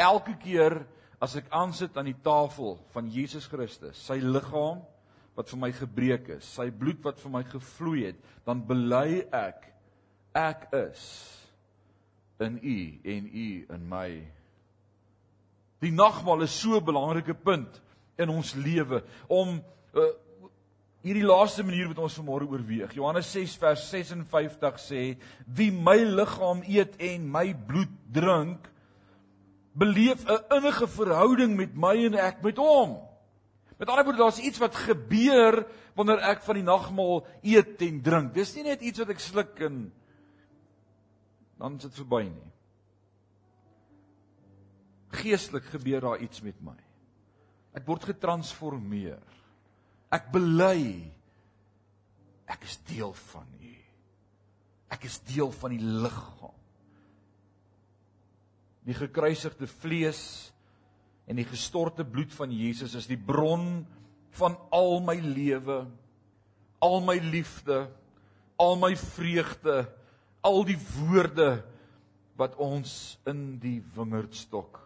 Elke 0.00 0.34
keer 0.40 0.80
as 1.22 1.36
ek 1.38 1.50
aansit 1.54 1.96
aan 1.98 2.08
die 2.08 2.18
tafel 2.24 2.78
van 2.94 3.10
Jesus 3.12 3.46
Christus, 3.50 4.00
sy 4.00 4.18
liggaam 4.22 4.80
wat 5.36 5.52
vir 5.52 5.60
my 5.60 5.70
gebreek 5.76 6.32
is, 6.38 6.48
sy 6.56 6.70
bloed 6.74 7.02
wat 7.04 7.20
vir 7.22 7.32
my 7.32 7.42
gevloei 7.46 8.08
het, 8.08 8.18
dan 8.46 8.64
bely 8.66 9.22
ek 9.36 9.68
ek 10.36 10.66
is 10.74 11.04
in 12.42 12.56
U 12.58 12.78
en 13.14 13.28
U 13.28 13.48
in 13.76 13.88
my. 13.88 14.08
Die 15.82 15.92
nagmaal 15.92 16.44
is 16.46 16.54
so 16.54 16.78
'n 16.78 16.84
belangrike 16.84 17.34
punt 17.34 17.80
in 18.16 18.28
ons 18.28 18.54
lewe 18.54 19.02
om 19.28 19.58
uh, 19.94 20.10
hierdie 21.02 21.26
laaste 21.26 21.64
manier 21.66 21.88
wat 21.90 21.98
ons 21.98 22.18
vanmôre 22.20 22.46
oorweeg. 22.46 22.94
Johannes 22.94 23.32
6 23.32 23.56
vers 23.58 23.88
56 23.90 24.78
sê: 24.78 25.18
"Wie 25.46 25.72
my 25.72 25.98
liggaam 25.98 26.62
eet 26.62 26.94
en 26.98 27.26
my 27.30 27.54
bloed 27.54 27.90
drink, 28.12 28.70
beleef 29.72 30.24
'n 30.24 30.44
innige 30.56 30.86
verhouding 30.88 31.56
met 31.56 31.74
my 31.74 31.96
en 32.04 32.14
ek 32.14 32.42
met 32.42 32.56
hom. 32.56 33.00
Met 33.78 33.88
ander 33.88 34.04
woorde, 34.04 34.18
daar's 34.18 34.38
iets 34.38 34.58
wat 34.58 34.74
gebeur 34.74 35.66
wanneer 35.94 36.18
ek 36.18 36.42
van 36.42 36.54
die 36.54 36.62
nagmaal 36.62 37.26
eet 37.42 37.82
en 37.82 38.02
drink. 38.02 38.34
Dis 38.34 38.54
nie 38.54 38.62
net 38.62 38.80
iets 38.80 38.98
wat 38.98 39.08
ek 39.08 39.20
sluk 39.20 39.60
en 39.60 39.92
dan 41.58 41.76
is 41.76 41.82
dit 41.82 41.94
verby 41.94 42.22
nie. 42.22 42.52
Geestelik 45.12 45.68
gebeur 45.72 46.00
daar 46.04 46.22
iets 46.24 46.42
met 46.44 46.58
my. 46.64 46.76
Ek 47.76 47.86
word 47.88 48.08
getransformeer. 48.12 49.20
Ek 50.12 50.32
bely 50.32 51.12
ek 52.52 52.66
is 52.68 52.78
deel 52.88 53.14
van 53.32 53.46
U. 53.60 53.76
Ek 54.92 55.06
is 55.08 55.20
deel 55.24 55.52
van 55.56 55.72
die 55.72 55.80
liggaam 55.80 56.58
die 58.86 58.96
gekruisigde 58.96 59.68
vlees 59.80 60.22
en 61.30 61.38
die 61.38 61.46
gestorte 61.46 62.04
bloed 62.06 62.32
van 62.34 62.52
Jesus 62.54 62.96
is 62.98 63.06
die 63.10 63.20
bron 63.20 63.84
van 64.38 64.56
al 64.74 64.98
my 65.04 65.18
lewe, 65.22 65.84
al 66.82 67.02
my 67.04 67.18
liefde, 67.22 67.84
al 68.58 68.78
my 68.80 68.94
vreugde, 68.98 69.84
al 70.42 70.64
die 70.66 70.78
woorde 70.96 71.62
wat 72.40 72.56
ons 72.58 73.20
in 73.28 73.60
die 73.62 73.78
wingerdstok 73.94 74.81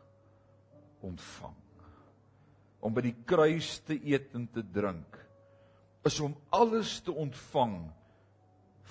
ontvang. 1.06 1.54
Om 2.84 2.96
by 2.96 3.04
die 3.06 3.16
kruis 3.26 3.78
te 3.86 3.96
eet 3.96 4.34
en 4.36 4.48
te 4.52 4.62
drink 4.62 5.22
is 6.06 6.20
om 6.22 6.36
alles 6.54 7.00
te 7.02 7.10
ontvang 7.10 7.80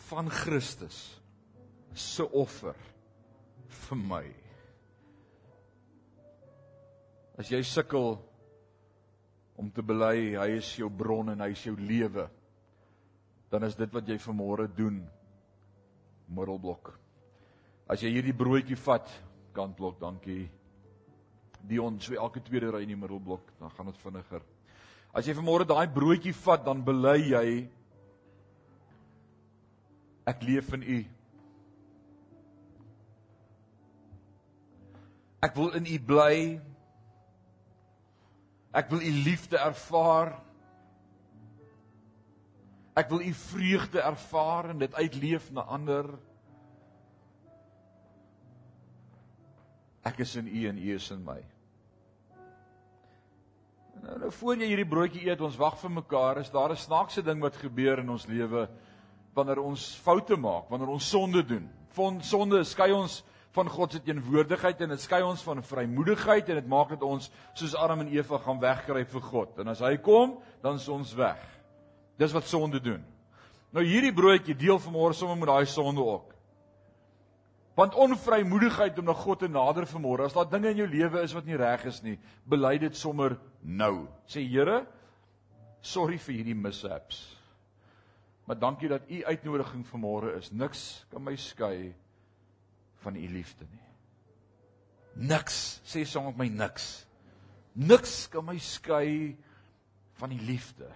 van 0.10 0.30
Christus 0.30 0.98
se 1.96 2.26
offer 2.28 2.76
vir 3.86 4.00
my. 4.00 4.26
As 7.40 7.52
jy 7.52 7.62
sukkel 7.68 8.18
om 9.60 9.72
te 9.72 9.84
bely 9.84 10.36
hy 10.36 10.50
is 10.58 10.74
jou 10.80 10.90
bron 10.92 11.32
en 11.32 11.44
hy 11.44 11.54
is 11.56 11.64
jou 11.64 11.76
lewe, 11.80 12.28
dan 13.52 13.64
is 13.68 13.78
dit 13.80 13.92
wat 13.96 14.08
jy 14.08 14.20
vanmôre 14.20 14.68
doen. 14.76 15.00
Middelblok. 16.28 16.92
As 17.88 18.02
jy 18.04 18.12
hierdie 18.16 18.36
broodjie 18.36 18.78
vat, 18.82 19.08
kantblok, 19.56 20.00
dankie. 20.02 20.50
Dion, 21.68 22.00
so 22.00 22.14
elke 22.14 22.44
tweede 22.44 22.70
ry 22.74 22.84
in 22.86 22.94
die 22.94 23.00
middelblok, 23.00 23.50
dan 23.60 23.72
gaan 23.74 23.90
dit 23.90 24.04
vinniger. 24.04 24.44
As 25.16 25.26
jy 25.26 25.34
vanmôre 25.38 25.66
daai 25.68 25.88
broodjie 25.92 26.36
vat, 26.44 26.66
dan 26.66 26.84
bely 26.86 27.18
jy 27.32 27.48
ek 30.26 30.42
leef 30.44 30.72
in 30.76 30.84
U. 30.84 31.02
Ek 35.46 35.54
wil 35.58 35.78
in 35.78 35.86
U 35.90 36.00
bly. 36.12 36.38
Ek 38.76 38.90
wil 38.92 39.00
u 39.00 39.12
liefde 39.24 39.58
ervaar. 39.58 40.34
Ek 42.96 43.10
wil 43.10 43.22
u 43.24 43.34
vreugde 43.34 44.02
ervaar 44.04 44.70
en 44.70 44.82
dit 44.84 44.94
uitleef 44.94 45.48
na 45.52 45.62
ander. 45.62 46.10
Ek 50.04 50.20
is 50.20 50.36
in 50.36 50.48
u 50.48 50.68
en 50.68 50.78
u 50.78 50.94
is 50.96 51.08
in 51.12 51.24
my. 51.24 51.40
Nou, 54.04 54.18
nou 54.20 54.32
voor 54.32 54.58
jy 54.60 54.68
hierdie 54.72 54.88
broodjie 54.90 55.28
eet, 55.30 55.42
ons 55.42 55.58
wag 55.60 55.78
vir 55.80 55.94
mekaar, 56.02 56.42
is 56.42 56.52
daar 56.52 56.72
'n 56.72 56.78
snaakse 56.78 57.22
ding 57.22 57.42
wat 57.42 57.56
gebeur 57.56 58.00
in 58.00 58.10
ons 58.10 58.28
lewe 58.28 58.68
wanneer 59.34 59.60
ons 59.60 59.96
foute 60.04 60.36
maak, 60.36 60.70
wanneer 60.70 60.90
ons 60.90 61.10
sonde 61.10 61.44
doen. 61.44 61.70
Van 61.96 62.22
sonde 62.24 62.64
skei 62.64 62.92
ons 62.92 63.24
van 63.56 63.70
God 63.70 63.92
se 63.92 64.02
teenwoordigheid 64.04 64.82
en 64.82 64.90
dit 64.90 65.02
skei 65.02 65.22
ons 65.24 65.44
van 65.44 65.64
vrymoedigheid 65.64 66.50
en 66.50 66.56
dit 66.56 66.68
maak 66.68 66.90
dit 66.90 67.02
ons 67.02 67.32
soos 67.54 67.76
Adam 67.76 68.04
en 68.04 68.12
Eva 68.12 68.38
gaan 68.38 68.60
wegkruip 68.60 69.10
vir 69.10 69.22
God. 69.22 69.60
En 69.60 69.68
as 69.68 69.80
hy 69.80 69.96
kom, 69.98 70.38
dan 70.62 70.76
is 70.76 70.88
ons 70.92 71.14
weg. 71.16 71.40
Dis 72.20 72.36
wat 72.36 72.44
sonde 72.44 72.82
doen. 72.84 73.04
Nou 73.72 73.84
hierdie 73.84 74.14
broodjie 74.14 74.56
deel 74.56 74.80
vanmôre 74.80 75.16
sommer 75.16 75.40
met 75.40 75.48
daai 75.48 75.66
sonde 75.66 76.04
ook. 76.04 76.35
Want 77.76 77.96
onvrymoedigheid 78.00 79.00
om 79.00 79.10
na 79.10 79.14
God 79.14 79.42
te 79.44 79.50
nader 79.52 79.84
vanmôre, 79.90 80.26
as 80.26 80.36
daar 80.36 80.48
dinge 80.48 80.72
in 80.72 80.80
jou 80.80 80.88
lewe 80.88 81.24
is 81.28 81.34
wat 81.36 81.48
nie 81.48 81.58
reg 81.60 81.84
is 81.90 82.00
nie, 82.06 82.16
bely 82.48 82.78
dit 82.80 82.96
sommer 82.96 83.36
nou. 83.62 84.08
Sê 84.32 84.46
Here, 84.48 84.86
sorry 85.84 86.16
vir 86.18 86.38
hierdie 86.38 86.56
mishaps. 86.56 87.20
Maar 88.46 88.60
dankie 88.62 88.90
dat 88.90 89.10
u 89.10 89.24
uitnodiging 89.26 89.84
vanmôre 89.90 90.38
is. 90.38 90.52
Niks 90.52 91.06
kan 91.12 91.24
my 91.26 91.36
skei 91.36 91.94
van 93.04 93.16
u 93.16 93.28
liefde 93.28 93.66
nie. 93.68 93.82
Niks, 95.28 95.82
sê 95.88 96.06
saam 96.08 96.30
met 96.30 96.38
my 96.44 96.48
niks. 96.54 97.06
Niks 97.76 98.28
kan 98.32 98.46
my 98.46 98.56
skei 98.62 99.36
van 100.16 100.32
die 100.32 100.40
liefde 100.48 100.88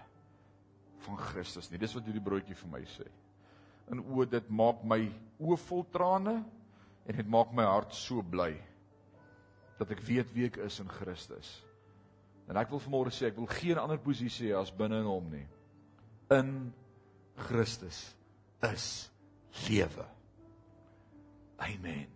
van 1.03 1.17
Christus 1.17 1.67
nie. 1.71 1.80
Dis 1.82 1.95
wat 1.97 2.07
hierdie 2.07 2.23
broodjie 2.23 2.55
vir 2.55 2.71
my 2.71 2.82
sê. 2.88 3.07
En 3.91 3.99
o, 3.99 4.23
dit 4.30 4.49
maak 4.53 4.86
my 4.88 5.01
oë 5.41 5.59
vol 5.65 5.84
trane 5.91 6.38
en 7.10 7.18
dit 7.18 7.32
maak 7.32 7.53
my 7.57 7.66
hart 7.66 7.95
so 7.97 8.22
bly 8.22 8.53
dat 9.80 9.91
ek 9.95 10.03
weet 10.05 10.30
wie 10.36 10.45
ek 10.49 10.60
is 10.66 10.78
in 10.84 10.89
Christus. 10.91 11.49
En 12.51 12.57
ek 12.60 12.70
wil 12.70 12.82
vanmôre 12.84 13.14
sê 13.16 13.30
ek 13.30 13.38
wil 13.39 13.47
geen 13.49 13.80
ander 13.80 13.99
posisie 14.01 14.51
hê 14.51 14.57
as 14.60 14.74
binne 14.76 14.99
in 14.99 15.07
hom 15.07 15.30
nie. 15.32 15.45
In 16.36 16.74
Christus 17.47 18.01
is 18.68 18.86
lewe. 19.66 20.05
Amen. 21.64 22.12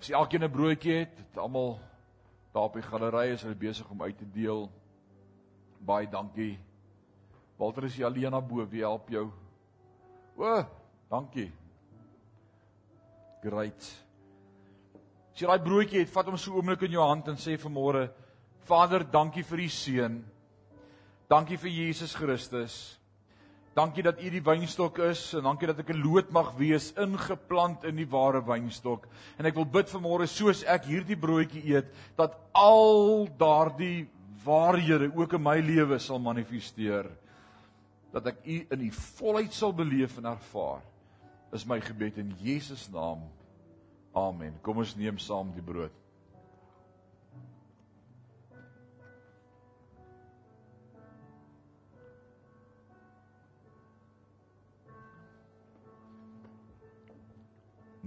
As 0.00 0.08
jy 0.08 0.16
elkeen 0.16 0.44
'n 0.44 0.52
broodjie 0.52 1.04
het, 1.04 1.14
het 1.18 1.38
almal 1.38 1.76
Daar 2.52 2.62
op 2.62 2.72
die 2.76 2.82
galery 2.82 3.30
is 3.32 3.42
hulle 3.42 3.56
besig 3.56 3.88
om 3.90 4.02
uit 4.02 4.18
te 4.18 4.30
deel. 4.30 4.70
Baie 5.78 6.08
dankie. 6.08 6.58
Walter 7.56 7.84
is 7.88 7.96
jy 7.96 8.04
alleen 8.04 8.30
na 8.30 8.40
bo, 8.44 8.66
wie 8.68 8.84
help 8.84 9.08
jou? 9.08 9.30
O, 10.36 10.64
dankie. 11.08 11.48
Great. 13.42 13.82
As 15.34 15.40
jy 15.40 15.48
daai 15.48 15.64
broodjie 15.64 16.04
het, 16.04 16.10
vat 16.14 16.28
hom 16.30 16.36
so 16.38 16.54
oomblik 16.54 16.84
in 16.86 16.94
jou 16.94 17.02
hand 17.02 17.26
en 17.32 17.38
sê 17.40 17.56
vanmôre, 17.58 18.06
Vader, 18.68 19.02
dankie 19.02 19.42
vir 19.42 19.64
u 19.64 19.68
seun. 19.74 20.18
Dankie 21.26 21.58
vir 21.58 21.72
Jesus 21.72 22.14
Christus. 22.14 22.76
Dankie 23.74 24.04
dat 24.04 24.20
U 24.20 24.30
die 24.30 24.42
wynstok 24.44 25.00
is 25.08 25.20
en 25.34 25.48
dankie 25.48 25.66
dat 25.66 25.80
ek 25.80 25.90
'n 25.90 26.02
loot 26.04 26.30
mag 26.30 26.52
wees 26.58 26.92
ingeplant 26.92 27.84
in 27.84 27.96
die 27.96 28.06
ware 28.06 28.44
wynstok. 28.44 29.08
En 29.38 29.46
ek 29.46 29.54
wil 29.54 29.64
bid 29.64 29.88
vanmôre 29.88 30.28
soos 30.28 30.62
ek 30.62 30.84
hierdie 30.84 31.16
broodjie 31.16 31.74
eet 31.74 31.88
dat 32.16 32.36
al 32.54 33.26
daardie 33.26 34.06
waarhede 34.44 35.10
ook 35.16 35.32
in 35.32 35.42
my 35.42 35.58
lewe 35.58 35.98
sal 35.98 36.18
manifesteer. 36.18 37.10
Dat 38.12 38.26
ek 38.26 38.46
U 38.46 38.66
in 38.70 38.78
die 38.78 38.92
volheid 38.92 39.52
sal 39.52 39.72
beleef 39.72 40.18
en 40.18 40.26
ervaar. 40.26 40.91
Is 41.52 41.66
my 41.66 41.80
gebed 41.80 42.16
in 42.16 42.34
Jesus 42.40 42.88
naam. 42.88 43.26
Amen. 44.16 44.54
Kom 44.62 44.78
ons 44.80 44.96
neem 44.96 45.18
saam 45.18 45.52
die 45.52 45.64
brood. 45.64 45.92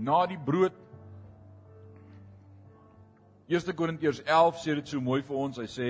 na 0.05 0.25
die 0.27 0.37
brood 0.37 0.75
1 3.47 3.73
Korintiërs 3.77 4.19
11 4.25 4.57
sê 4.61 4.73
dit 4.77 4.89
so 4.89 5.01
mooi 5.01 5.21
vir 5.23 5.37
ons. 5.37 5.57
Hy 5.61 5.69
sê 5.69 5.89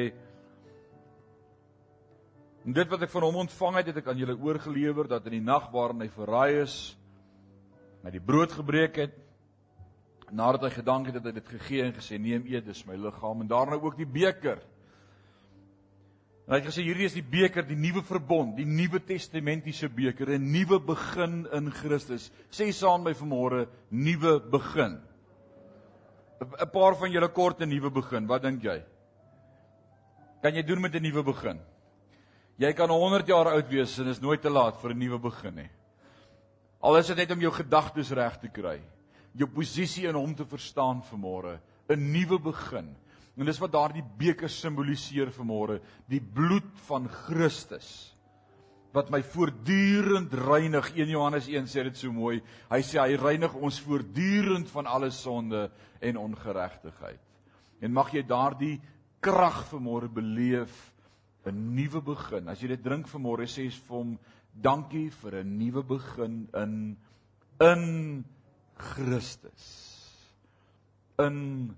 En 2.66 2.74
dit 2.74 2.90
wat 2.90 3.04
ek 3.06 3.12
van 3.14 3.22
hom 3.28 3.36
ontvang 3.44 3.76
het, 3.78 3.90
het 3.92 4.00
ek 4.02 4.08
aan 4.10 4.18
julle 4.18 4.34
oorgelewer 4.42 5.06
dat 5.06 5.28
in 5.30 5.36
die 5.36 5.46
nag 5.46 5.68
waarin 5.70 6.02
hy 6.02 6.08
verraai 6.10 6.64
is, 6.64 6.96
hy 8.06 8.12
die 8.12 8.24
brood 8.24 8.54
gebreek 8.54 9.00
het. 9.02 9.18
Nadat 10.32 10.66
hy 10.68 10.72
gedank 10.74 11.10
het, 11.10 11.18
het 11.20 11.26
hy 11.26 11.36
dit 11.38 11.52
gegee 11.58 11.84
en 11.86 11.94
gesê: 11.94 12.18
"Neem 12.22 12.46
eet, 12.48 12.66
dis 12.66 12.86
my 12.86 12.96
liggaam." 12.96 13.42
En 13.42 13.48
daarna 13.48 13.78
ook 13.82 13.98
die 13.98 14.10
beker. 14.10 14.62
En 16.46 16.54
hy 16.54 16.60
het 16.62 16.68
gesê 16.70 16.84
hierdie 16.86 17.08
is 17.10 17.18
die 17.18 17.26
beker, 17.26 17.66
die 17.66 17.78
nuwe 17.78 18.04
verbond, 18.06 18.54
die 18.58 18.68
nuwe 18.70 19.00
testamentiese 19.02 19.90
beker, 19.90 20.30
'n 20.30 20.52
nuwe 20.52 20.80
begin 20.80 21.48
in 21.52 21.72
Christus. 21.72 22.32
Sê 22.52 22.72
saam 22.72 23.04
my 23.04 23.14
vanmôre, 23.14 23.68
nuwe 23.90 24.40
begin. 24.40 25.02
'n 26.42 26.70
Paar 26.72 26.96
van 26.96 27.12
julle 27.12 27.30
kort 27.30 27.62
'n 27.62 27.70
nuwe 27.70 27.90
begin. 27.90 28.28
Wat 28.28 28.42
dink 28.42 28.64
jy? 28.64 28.84
Kan 30.42 30.54
jy 30.54 30.64
doen 30.64 30.82
met 30.82 30.94
'n 30.94 31.02
nuwe 31.02 31.24
begin? 31.24 31.60
Jy 32.58 32.74
kan 32.74 32.90
100 32.90 33.28
jaar 33.28 33.48
oud 33.48 33.68
wees 33.68 34.00
en 34.00 34.08
is 34.08 34.22
nooit 34.22 34.42
te 34.42 34.50
laat 34.50 34.78
vir 34.82 34.94
'n 34.94 35.00
nuwe 35.00 35.20
begin 35.20 35.56
nie. 35.56 35.70
Al 36.86 37.00
is 37.00 37.08
dit 37.10 37.18
net 37.18 37.32
om 37.34 37.42
jou 37.42 37.50
gedagtes 37.56 38.12
reg 38.14 38.36
te 38.38 38.52
kry, 38.54 38.78
jou 39.34 39.48
posisie 39.50 40.06
in 40.06 40.18
hom 40.18 40.36
te 40.38 40.46
verstaan 40.46 41.02
vanmôre, 41.08 41.58
'n 41.90 42.12
nuwe 42.12 42.38
begin. 42.40 42.96
En 43.38 43.46
dis 43.46 43.60
wat 43.60 43.72
daardie 43.72 44.04
beker 44.18 44.50
simboliseer 44.50 45.32
vanmôre, 45.34 45.82
die 46.08 46.22
bloed 46.22 46.78
van 46.88 47.10
Christus 47.10 48.16
wat 48.94 49.10
my 49.10 49.22
voortdurend 49.24 50.34
reinig. 50.34 50.94
1 50.96 51.10
Johannes 51.10 51.48
1 51.48 51.68
sê 51.68 51.84
dit 51.84 51.98
so 51.98 52.12
mooi. 52.12 52.42
Hy 52.72 52.80
sê 52.80 53.02
hy 53.02 53.18
reinig 53.20 53.54
ons 53.54 53.80
voortdurend 53.84 54.70
van 54.72 54.86
alle 54.86 55.12
sonde 55.12 55.72
en 56.00 56.18
ongeregtigheid. 56.18 57.20
En 57.82 57.92
mag 57.92 58.14
jy 58.14 58.24
daardie 58.24 58.80
krag 59.20 59.66
vanmôre 59.68 60.08
beleef, 60.08 60.94
'n 61.46 61.76
nuwe 61.76 62.02
begin. 62.02 62.50
As 62.50 62.62
jy 62.62 62.68
dit 62.68 62.84
drink 62.84 63.08
vanmôre, 63.08 63.46
sê 63.46 63.64
jy 63.64 63.70
vir 63.70 63.98
hom 63.98 64.20
dankie 64.62 65.10
vir 65.10 65.44
'n 65.44 65.58
nuwe 65.58 65.84
begin 65.84 66.48
in 66.54 66.98
in 67.60 68.26
Christus. 68.76 69.66
In 71.20 71.76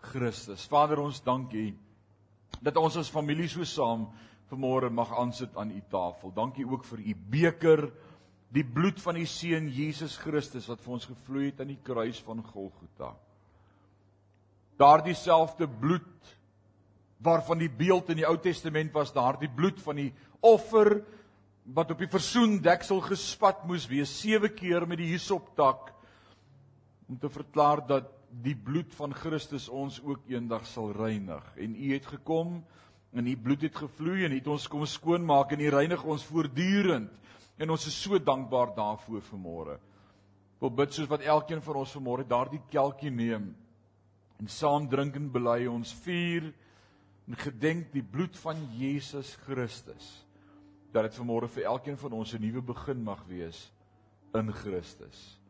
Christus. 0.00 0.66
Vader, 0.66 1.00
ons 1.00 1.20
dankie 1.20 1.74
dat 2.62 2.76
ons 2.76 2.96
as 2.96 3.10
familie 3.10 3.48
so 3.48 3.64
saam 3.64 4.08
vanmôre 4.50 4.90
mag 4.92 5.12
aansit 5.18 5.56
aan 5.56 5.70
u 5.70 5.82
tafel. 5.90 6.32
Dankie 6.34 6.66
ook 6.68 6.84
vir 6.84 6.98
u 6.98 7.14
beker, 7.30 7.92
die 8.54 8.64
bloed 8.64 9.00
van 9.02 9.16
u 9.16 9.24
seun 9.26 9.68
Jesus 9.68 10.16
Christus 10.16 10.68
wat 10.70 10.80
vir 10.80 10.92
ons 10.92 11.08
gevloei 11.10 11.46
het 11.46 11.60
aan 11.60 11.72
die 11.72 11.82
kruis 11.82 12.20
van 12.22 12.42
Golgotha. 12.42 13.14
Daardie 14.78 15.14
selfde 15.14 15.68
bloed 15.68 16.36
waarvan 17.24 17.58
die 17.58 17.70
beeld 17.70 18.10
in 18.12 18.20
die 18.20 18.26
Ou 18.28 18.36
Testament 18.36 18.92
was, 18.92 19.14
daardie 19.14 19.48
bloed 19.48 19.80
van 19.80 19.96
die 19.96 20.10
offer 20.44 21.00
wat 21.64 21.94
op 21.94 22.00
die 22.02 22.10
versoendeksel 22.10 23.00
gespat 23.06 23.64
moes 23.68 23.86
wees 23.88 24.12
sewe 24.20 24.50
keer 24.52 24.84
met 24.88 25.00
die 25.00 25.12
hisoptak 25.14 25.94
om 27.08 27.16
te 27.20 27.30
verklaar 27.32 27.80
dat 27.88 28.10
die 28.44 28.56
bloed 28.56 28.92
van 28.98 29.14
Christus 29.14 29.68
ons 29.68 30.00
ook 30.02 30.26
eendag 30.28 30.66
sal 30.66 30.92
reinig. 30.92 31.44
En 31.56 31.76
U 31.76 31.92
het 31.92 32.06
gekom 32.06 32.58
en 33.14 33.26
U 33.30 33.36
bloed 33.36 33.62
het 33.62 33.76
gevloei 33.76 34.24
en 34.26 34.34
het 34.34 34.48
ons 34.50 34.66
kom 34.68 34.84
skoonmaak 34.86 35.54
en 35.54 35.62
U 35.62 35.70
reinig 35.70 36.02
ons 36.04 36.24
voortdurend. 36.26 37.12
En 37.56 37.70
ons 37.70 37.86
is 37.86 37.96
so 37.96 38.18
dankbaar 38.18 38.74
daarvoor 38.74 39.22
vanmôre. 39.30 39.78
Wil 40.60 40.72
bid 40.74 40.96
soos 40.96 41.08
wat 41.08 41.22
elkeen 41.22 41.62
van 41.62 41.80
ons 41.84 41.94
vanmôre 41.94 42.26
daardie 42.26 42.62
kelkie 42.72 43.12
neem 43.12 43.52
en 44.40 44.50
saam 44.50 44.88
drink 44.90 45.14
en 45.16 45.30
bely 45.32 45.62
ons 45.70 45.94
vier 46.04 46.50
en 47.28 47.36
gedenk 47.38 47.92
die 47.94 48.02
bloed 48.02 48.36
van 48.42 48.58
Jesus 48.74 49.36
Christus. 49.46 50.23
Dat 50.94 51.08
dit 51.08 51.16
vanmôre 51.18 51.48
vir 51.50 51.66
elkeen 51.66 51.98
van 51.98 52.12
ons 52.12 52.34
'n 52.34 52.40
nuwe 52.40 52.62
begin 52.62 53.02
mag 53.02 53.24
wees 53.26 53.72
in 54.34 54.52
Christus. 54.52 55.40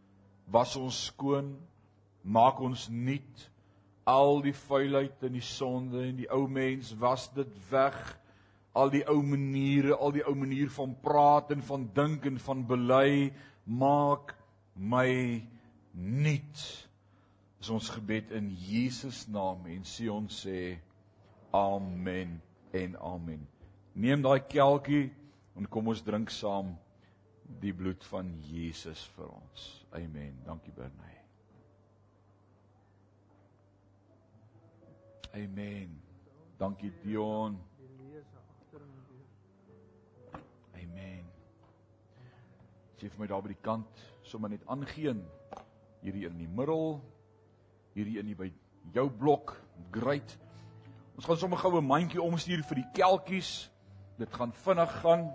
Was 0.48 0.76
ons 0.76 1.04
skoon? 1.04 1.56
Maak 2.22 2.60
ons 2.60 2.88
nuut? 2.88 3.50
Al 4.04 4.40
die 4.44 4.54
vuilheid 4.56 5.22
en 5.24 5.32
die 5.32 5.44
sonde 5.44 6.02
en 6.04 6.16
die 6.16 6.30
ou 6.32 6.48
mens 6.48 6.94
was 7.00 7.28
dit 7.32 7.70
weg? 7.70 8.18
Al 8.72 8.90
die 8.90 9.04
ou 9.08 9.22
maniere 9.22 9.96
al 9.96 10.12
die 10.12 10.24
ou 10.24 10.34
manier 10.34 10.70
van 10.70 10.96
praat 11.00 11.50
en 11.50 11.62
van 11.62 11.90
dink 11.94 12.24
en 12.24 12.38
van 12.38 12.66
bely 12.66 13.32
maak 13.64 14.34
my 14.74 15.44
nuut 15.92 16.88
is 17.60 17.70
ons 17.70 17.88
gebed 17.94 18.32
in 18.36 18.50
Jesus 18.50 19.26
naam 19.32 19.64
en 19.66 19.84
sê 19.88 20.10
ons 20.12 20.40
sê 20.44 20.78
amen 21.54 22.40
en 22.72 22.96
amen. 23.00 23.46
Neem 23.94 24.24
daai 24.24 24.42
kelkie 24.50 25.12
en 25.56 25.66
kom 25.66 25.88
ons 25.88 26.02
drink 26.02 26.30
saam 26.30 26.76
die 27.60 27.72
bloed 27.72 28.04
van 28.12 28.32
Jesus 28.42 29.04
vir 29.16 29.28
ons 29.28 29.68
amen 29.92 30.40
dankie 30.46 30.72
Bernay 30.72 31.14
Amen. 35.34 36.02
Dankie 36.58 36.92
Dion. 37.02 37.58
Amen. 40.74 41.24
Sê 43.00 43.10
vir 43.10 43.18
my 43.18 43.26
daar 43.26 43.42
by 43.42 43.50
die 43.50 43.58
kant, 43.66 44.04
sommer 44.22 44.52
net 44.52 44.62
aangeen. 44.70 45.24
Hierdie 46.04 46.28
in 46.28 46.38
die 46.38 46.46
middel. 46.46 47.00
Hierdie 47.96 48.20
in 48.22 48.30
die 48.30 48.38
by 48.38 48.46
jou 48.94 49.08
blok. 49.10 49.56
Great. 49.94 50.36
Ons 51.18 51.26
gaan 51.26 51.40
sommer 51.42 51.58
gou 51.58 51.74
'n 51.74 51.86
mandjie 51.86 52.22
omstuur 52.22 52.62
vir 52.62 52.82
die 52.84 52.90
kelkies. 52.94 53.70
Dit 54.18 54.30
gaan 54.30 54.52
vinnig 54.52 55.00
gaan. 55.02 55.32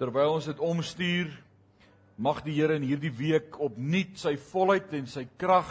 Terwyl 0.00 0.38
ons 0.38 0.46
dit 0.48 0.60
omstuur, 0.64 1.32
mag 2.16 2.40
die 2.46 2.54
Here 2.56 2.78
in 2.78 2.84
hierdie 2.86 3.12
week 3.12 3.58
opnuut 3.60 4.16
sy 4.20 4.36
volheid 4.50 4.92
en 4.96 5.08
sy 5.10 5.26
krag 5.40 5.68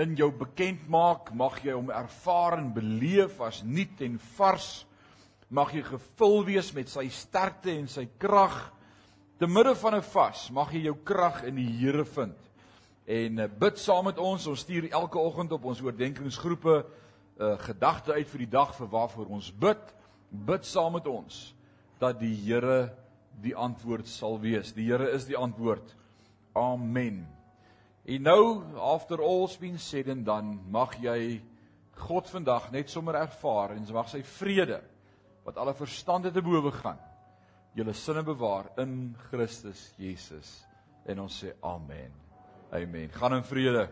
in 0.00 0.14
jou 0.16 0.30
bekend 0.34 0.84
maak, 0.90 1.32
mag 1.36 1.58
jy 1.64 1.74
hom 1.74 1.90
ervaar 1.92 2.56
en 2.60 2.70
beleef 2.74 3.40
as 3.44 3.60
nuut 3.66 4.00
en 4.06 4.16
vars. 4.36 4.68
Mag 5.52 5.74
jy 5.76 5.82
gevul 5.84 6.38
wees 6.46 6.70
met 6.76 6.88
sy 6.88 7.08
sterkte 7.12 7.74
en 7.74 7.90
sy 7.90 8.06
krag. 8.22 8.56
Te 9.38 9.48
midde 9.50 9.74
van 9.82 9.94
'n 9.98 10.02
vas, 10.02 10.50
mag 10.50 10.72
jy 10.72 10.86
jou 10.86 10.96
krag 11.04 11.42
in 11.44 11.56
die 11.56 11.72
Here 11.82 12.04
vind. 12.04 12.38
En 13.06 13.38
eh, 13.38 13.48
bid 13.48 13.78
saam 13.78 14.04
met 14.04 14.18
ons. 14.18 14.46
Ons 14.46 14.60
stuur 14.60 14.90
elke 14.90 15.18
oggend 15.18 15.52
op 15.52 15.64
ons 15.64 15.82
oordeenkingsgroepe 15.82 16.76
'n 16.78 17.42
uh, 17.42 17.52
eh, 17.52 17.58
gedagte 17.58 18.12
uit 18.12 18.28
vir 18.28 18.38
die 18.38 18.50
dag 18.50 18.74
vir 18.74 18.86
waarvoor 18.86 19.26
ons 19.26 19.52
bid. 19.52 19.94
Bid 20.30 20.64
saam 20.64 20.92
met 20.92 21.06
ons 21.06 21.54
dat 22.02 22.18
die 22.20 22.34
Here 22.44 22.92
die 23.42 23.54
antwoord 23.56 24.08
sal 24.10 24.40
wees. 24.42 24.74
Die 24.76 24.88
Here 24.90 25.10
is 25.14 25.26
die 25.28 25.38
antwoord. 25.38 25.94
Amen. 26.58 27.24
En 28.04 28.26
nou 28.26 28.42
after 28.82 29.22
all's 29.22 29.56
been 29.58 29.78
said 29.78 30.10
and 30.10 30.26
done, 30.26 30.58
mag 30.70 30.98
jy 31.02 31.40
God 32.02 32.26
vandag 32.32 32.70
net 32.74 32.90
sommer 32.90 33.14
ervaar 33.20 33.76
en 33.76 33.86
mag 33.94 34.10
sy 34.10 34.22
vrede 34.26 34.80
wat 35.46 35.58
alle 35.58 35.74
verstande 35.74 36.32
te 36.34 36.42
bowe 36.42 36.70
gaan, 36.74 36.98
julle 37.74 37.94
sinne 37.94 38.22
bewaar 38.26 38.70
in 38.82 39.14
Christus 39.28 39.90
Jesus. 39.98 40.50
En 41.06 41.22
ons 41.24 41.38
sê 41.42 41.52
amen. 41.66 42.12
Amen. 42.72 43.10
Gaan 43.14 43.38
in 43.38 43.46
vrede. 43.46 43.88